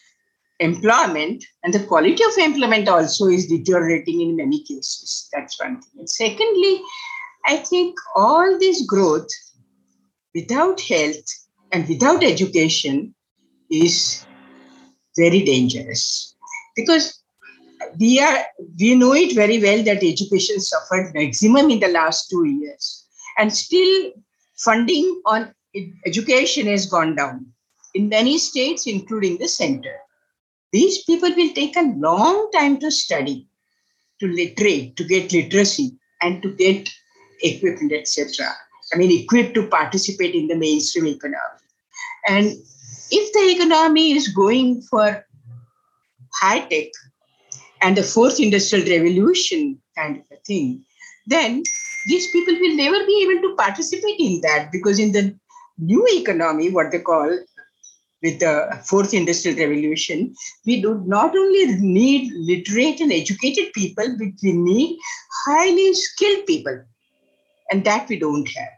employment, 0.60 1.44
and 1.64 1.74
the 1.74 1.84
quality 1.84 2.24
of 2.24 2.38
employment 2.38 2.88
also 2.88 3.28
is 3.28 3.48
deteriorating 3.48 4.22
in 4.22 4.36
many 4.36 4.64
cases. 4.64 5.30
That's 5.34 5.60
one 5.60 5.82
thing. 5.82 6.00
And 6.00 6.10
secondly, 6.10 6.82
I 7.46 7.58
think 7.58 7.96
all 8.16 8.58
this 8.60 8.86
growth 8.86 9.30
without 10.34 10.80
health 10.82 11.26
and 11.72 11.88
without 11.88 12.24
education 12.24 13.14
is 13.70 14.26
very 15.16 15.44
dangerous 15.44 16.36
because 16.78 17.22
we 18.00 18.20
are 18.20 18.46
we 18.80 18.96
know 18.96 19.14
it 19.14 19.36
very 19.36 19.62
well 19.62 19.84
that 19.84 20.04
education 20.04 20.60
suffered 20.62 21.14
maximum 21.14 21.70
in 21.70 21.80
the 21.80 21.90
last 21.90 22.30
two 22.30 22.46
years. 22.46 23.06
And 23.38 23.54
still 23.54 24.12
funding 24.58 25.22
on 25.26 25.54
education 26.06 26.68
has 26.68 26.86
gone 26.86 27.16
down 27.16 27.46
in 27.94 28.10
many 28.10 28.38
states 28.38 28.88
including 28.88 29.38
the 29.38 29.48
center. 29.48 29.96
These 30.72 31.04
people 31.04 31.34
will 31.36 31.54
take 31.54 31.76
a 31.76 31.94
long 31.98 32.50
time 32.52 32.80
to 32.80 32.92
study 32.92 33.48
to 34.20 34.28
literate 34.28 34.96
to 34.98 35.04
get 35.04 35.32
literacy 35.32 35.92
and 36.22 36.42
to 36.42 36.52
get 36.56 36.90
equipment 37.44 37.94
etc 37.94 38.48
i 38.92 38.98
mean 38.98 39.12
equipped 39.12 39.54
to 39.54 39.68
participate 39.68 40.34
in 40.34 40.48
the 40.48 40.56
mainstream 40.56 41.06
economy. 41.06 41.62
And 42.28 42.48
if 43.12 43.34
the 43.34 43.56
economy 43.56 44.14
is 44.14 44.30
going 44.30 44.82
for 44.82 45.27
high 46.42 46.60
tech 46.68 46.88
and 47.82 47.98
the 47.98 48.04
fourth 48.04 48.40
industrial 48.40 48.86
revolution 48.88 49.80
kind 49.98 50.18
of 50.18 50.24
a 50.32 50.40
thing, 50.46 50.84
then 51.26 51.64
these 52.08 52.30
people 52.32 52.54
will 52.54 52.76
never 52.76 53.06
be 53.06 53.28
able 53.28 53.42
to 53.42 53.56
participate 53.56 54.20
in 54.20 54.42
that 54.42 54.70
because 54.72 55.00
in 55.00 55.12
the 55.12 55.36
new 55.78 56.06
economy, 56.10 56.70
what 56.70 56.92
they 56.92 57.00
call 57.00 57.30
with 58.24 58.40
the 58.40 58.82
fourth 58.86 59.14
industrial 59.14 59.58
revolution, 59.58 60.34
we 60.66 60.82
do 60.82 61.04
not 61.06 61.36
only 61.36 61.66
need 61.78 62.32
literate 62.34 63.00
and 63.00 63.12
educated 63.12 63.72
people, 63.74 64.06
but 64.18 64.32
we 64.42 64.52
need 64.52 64.98
highly 65.46 65.94
skilled 65.94 66.46
people. 66.46 66.84
And 67.72 67.84
that 67.84 68.08
we 68.08 68.18
don't 68.18 68.48
have. 68.48 68.70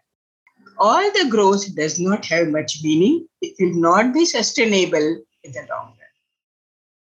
All 0.79 1.11
the 1.11 1.29
growth 1.29 1.75
does 1.75 1.99
not 1.99 2.25
have 2.25 2.47
much 2.47 2.79
meaning. 2.83 3.27
It 3.41 3.53
will 3.59 3.79
not 3.79 4.13
be 4.13 4.25
sustainable 4.25 5.21
in 5.43 5.51
the 5.51 5.67
long 5.69 5.93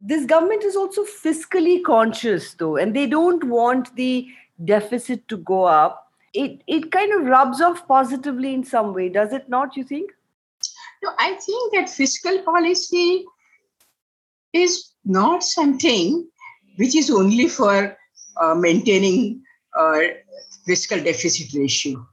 this 0.00 0.24
government 0.24 0.64
is 0.64 0.76
also 0.76 1.02
fiscally 1.04 1.82
conscious 1.82 2.54
though 2.54 2.76
and 2.76 2.94
they 2.94 3.06
don't 3.06 3.44
want 3.44 3.94
the 3.96 4.28
deficit 4.64 5.26
to 5.28 5.36
go 5.38 5.64
up. 5.64 6.06
It 6.32 6.62
it 6.66 6.90
kind 6.92 7.12
of 7.12 7.26
rubs 7.26 7.60
off 7.60 7.86
positively 7.88 8.54
in 8.54 8.64
some 8.64 8.94
way 8.94 9.08
does 9.08 9.32
it 9.32 9.48
not 9.48 9.76
you 9.76 9.84
think? 9.84 10.10
No 11.02 11.12
i 11.18 11.34
think 11.34 11.74
that 11.74 11.90
fiscal 11.90 12.42
policy 12.42 13.24
is 14.52 14.92
not 15.04 15.42
something 15.42 16.26
which 16.76 16.94
is 16.94 17.10
only 17.10 17.48
for 17.48 17.96
uh, 18.36 18.54
maintaining 18.54 19.42
uh, 19.78 20.00
fiscal 20.66 21.02
deficit 21.02 21.52
ratio 21.54 22.06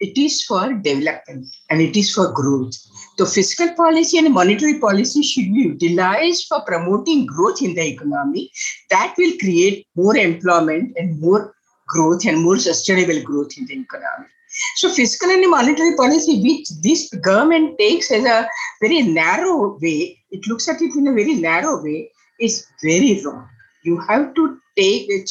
it 0.00 0.16
is 0.16 0.42
for 0.42 0.72
development 0.72 1.46
and 1.68 1.80
it 1.80 1.96
is 1.96 2.12
for 2.12 2.32
growth. 2.32 2.74
So 3.18 3.26
fiscal 3.26 3.74
policy 3.74 4.18
and 4.18 4.32
monetary 4.32 4.78
policy 4.80 5.22
should 5.22 5.52
be 5.52 5.74
utilized 5.74 6.46
for 6.48 6.62
promoting 6.62 7.26
growth 7.26 7.60
in 7.62 7.74
the 7.74 7.86
economy. 7.86 8.50
That 8.88 9.14
will 9.18 9.36
create 9.38 9.86
more 9.94 10.16
employment 10.16 10.96
and 10.96 11.20
more 11.20 11.54
growth 11.86 12.24
and 12.24 12.42
more 12.42 12.58
sustainable 12.58 13.22
growth 13.22 13.58
in 13.58 13.66
the 13.66 13.80
economy. 13.80 14.28
So 14.76 14.88
fiscal 14.90 15.30
and 15.30 15.48
monetary 15.48 15.96
policy, 15.96 16.42
which 16.42 16.68
this 16.82 17.08
government 17.14 17.78
takes 17.78 18.10
as 18.10 18.24
a 18.24 18.48
very 18.80 19.02
narrow 19.02 19.78
way, 19.80 20.18
it 20.30 20.46
looks 20.48 20.68
at 20.68 20.80
it 20.80 20.94
in 20.96 21.06
a 21.08 21.12
very 21.12 21.34
narrow 21.34 21.82
way, 21.82 22.10
is 22.40 22.66
very 22.82 23.20
wrong. 23.24 23.48
You 23.84 24.00
have 24.08 24.34
to 24.34 24.58
take 24.80 25.26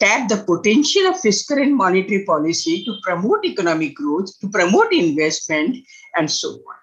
tap 0.00 0.28
the 0.28 0.42
potential 0.46 1.06
of 1.08 1.20
fiscal 1.20 1.58
and 1.58 1.76
monetary 1.76 2.24
policy 2.24 2.84
to 2.84 2.94
promote 3.02 3.44
economic 3.44 3.94
growth, 3.94 4.38
to 4.40 4.48
promote 4.48 4.92
investment, 4.92 5.76
and 6.16 6.30
so 6.30 6.48
on. 6.50 6.76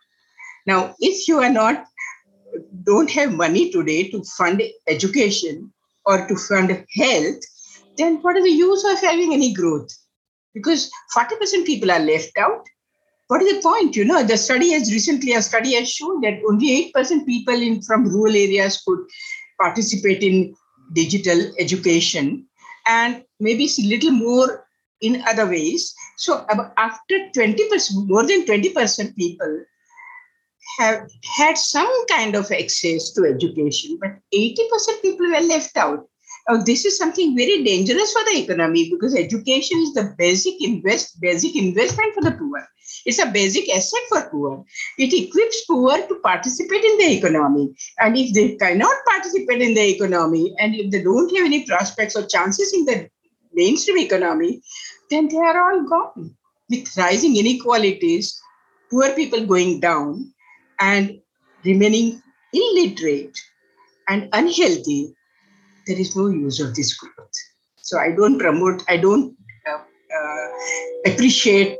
Now, 0.65 0.95
if 0.99 1.27
you 1.27 1.39
are 1.39 1.49
not 1.49 1.85
don't 2.83 3.09
have 3.09 3.33
money 3.33 3.71
today 3.71 4.09
to 4.09 4.23
fund 4.37 4.61
education 4.87 5.73
or 6.05 6.27
to 6.27 6.35
fund 6.35 6.85
health, 6.95 7.41
then 7.97 8.17
what 8.21 8.37
is 8.37 8.43
the 8.43 8.51
use 8.51 8.83
of 8.85 8.99
having 8.99 9.33
any 9.33 9.53
growth? 9.53 9.89
Because 10.53 10.91
40% 11.15 11.65
people 11.65 11.91
are 11.91 11.99
left 11.99 12.37
out. 12.37 12.63
What 13.27 13.41
is 13.41 13.55
the 13.55 13.61
point? 13.61 13.95
You 13.95 14.05
know, 14.05 14.23
the 14.23 14.37
study 14.37 14.71
has 14.73 14.91
recently, 14.91 15.33
a 15.33 15.41
study 15.41 15.73
has 15.75 15.89
shown 15.89 16.21
that 16.21 16.41
only 16.47 16.91
8% 16.95 17.25
people 17.25 17.55
in 17.55 17.81
from 17.81 18.07
rural 18.09 18.35
areas 18.35 18.83
could 18.85 18.99
participate 19.59 20.21
in 20.21 20.55
digital 20.93 21.51
education 21.59 22.45
and 22.85 23.23
maybe 23.39 23.65
a 23.65 23.81
little 23.87 24.11
more 24.11 24.65
in 25.01 25.23
other 25.27 25.45
ways. 25.45 25.93
So 26.17 26.45
after 26.77 27.15
20%, 27.35 28.07
more 28.07 28.25
than 28.25 28.45
20% 28.45 29.15
people 29.15 29.65
have 30.79 31.09
had 31.37 31.57
some 31.57 32.05
kind 32.07 32.35
of 32.35 32.51
access 32.51 33.11
to 33.11 33.25
education, 33.25 33.97
but 34.01 34.11
80% 34.33 35.01
people 35.01 35.27
were 35.27 35.41
left 35.41 35.75
out. 35.77 36.07
Now, 36.49 36.57
this 36.57 36.83
is 36.85 36.97
something 36.97 37.37
very 37.37 37.63
dangerous 37.63 38.11
for 38.11 38.23
the 38.25 38.43
economy 38.43 38.89
because 38.89 39.15
education 39.15 39.79
is 39.79 39.93
the 39.93 40.13
basic 40.17 40.61
invest 40.61 41.21
basic 41.21 41.55
investment 41.55 42.13
for 42.13 42.21
the 42.21 42.31
poor. 42.31 42.67
It's 43.05 43.19
a 43.19 43.25
basic 43.25 43.69
asset 43.69 44.01
for 44.09 44.29
poor. 44.29 44.65
It 44.97 45.13
equips 45.13 45.65
poor 45.65 45.97
to 46.07 46.15
participate 46.23 46.83
in 46.83 46.97
the 46.97 47.17
economy. 47.17 47.75
And 47.99 48.17
if 48.17 48.33
they 48.33 48.55
cannot 48.55 48.95
participate 49.05 49.61
in 49.61 49.73
the 49.73 49.89
economy 49.95 50.53
and 50.59 50.75
if 50.75 50.91
they 50.91 51.03
don't 51.03 51.35
have 51.35 51.45
any 51.45 51.65
prospects 51.65 52.15
or 52.15 52.25
chances 52.25 52.73
in 52.73 52.85
the 52.85 53.09
mainstream 53.53 53.97
economy, 53.97 54.61
then 55.09 55.27
they 55.27 55.37
are 55.37 55.59
all 55.61 55.83
gone. 55.83 56.35
With 56.69 56.95
rising 56.97 57.35
inequalities, 57.35 58.39
poor 58.89 59.11
people 59.13 59.45
going 59.45 59.79
down 59.79 60.33
and 60.79 61.19
remaining 61.65 62.21
illiterate 62.53 63.37
and 64.07 64.29
unhealthy, 64.33 65.13
there 65.87 65.99
is 65.99 66.15
no 66.15 66.27
use 66.27 66.59
of 66.59 66.75
this 66.75 66.93
growth. 66.93 67.31
So 67.77 67.99
I 67.99 68.11
don't 68.11 68.39
promote, 68.39 68.83
I 68.87 68.97
don't 68.97 69.35
uh, 69.67 69.77
uh, 69.77 70.47
appreciate 71.05 71.77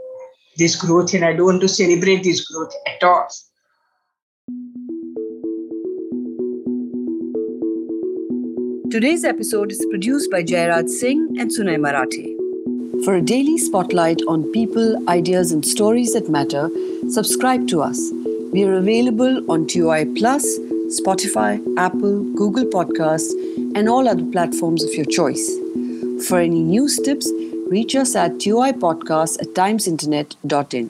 this 0.57 0.75
growth 0.75 1.13
and 1.13 1.25
I 1.25 1.33
don't 1.33 1.45
want 1.45 1.61
to 1.61 1.67
celebrate 1.67 2.23
this 2.23 2.45
growth 2.45 2.73
at 2.87 3.03
all. 3.03 3.27
Today's 8.91 9.23
episode 9.25 9.71
is 9.71 9.83
produced 9.89 10.29
by 10.29 10.43
Jairaj 10.43 10.87
Singh 10.87 11.35
and 11.39 11.49
Sunay 11.49 11.79
Marathe. 11.79 12.33
For 13.03 13.15
a 13.15 13.21
daily 13.21 13.57
spotlight 13.57 14.21
on 14.27 14.51
people, 14.51 15.09
ideas, 15.09 15.51
and 15.51 15.65
stories 15.65 16.13
that 16.13 16.29
matter, 16.29 16.69
subscribe 17.09 17.67
to 17.69 17.81
us. 17.81 17.99
We 18.51 18.63
are 18.65 18.75
available 18.75 19.51
on 19.51 19.65
TOI 19.65 20.05
Plus, 20.15 20.45
Spotify, 21.01 21.59
Apple, 21.75 22.23
Google 22.35 22.65
Podcasts, 22.65 23.33
and 23.75 23.89
all 23.89 24.07
other 24.07 24.23
platforms 24.25 24.83
of 24.83 24.93
your 24.93 25.05
choice. 25.05 25.51
For 26.27 26.39
any 26.39 26.61
news 26.61 26.99
tips, 26.99 27.27
reach 27.67 27.95
us 27.95 28.15
at 28.15 28.33
toipodcast 28.33 29.41
at 29.41 29.47
timesinternet.in. 29.53 30.89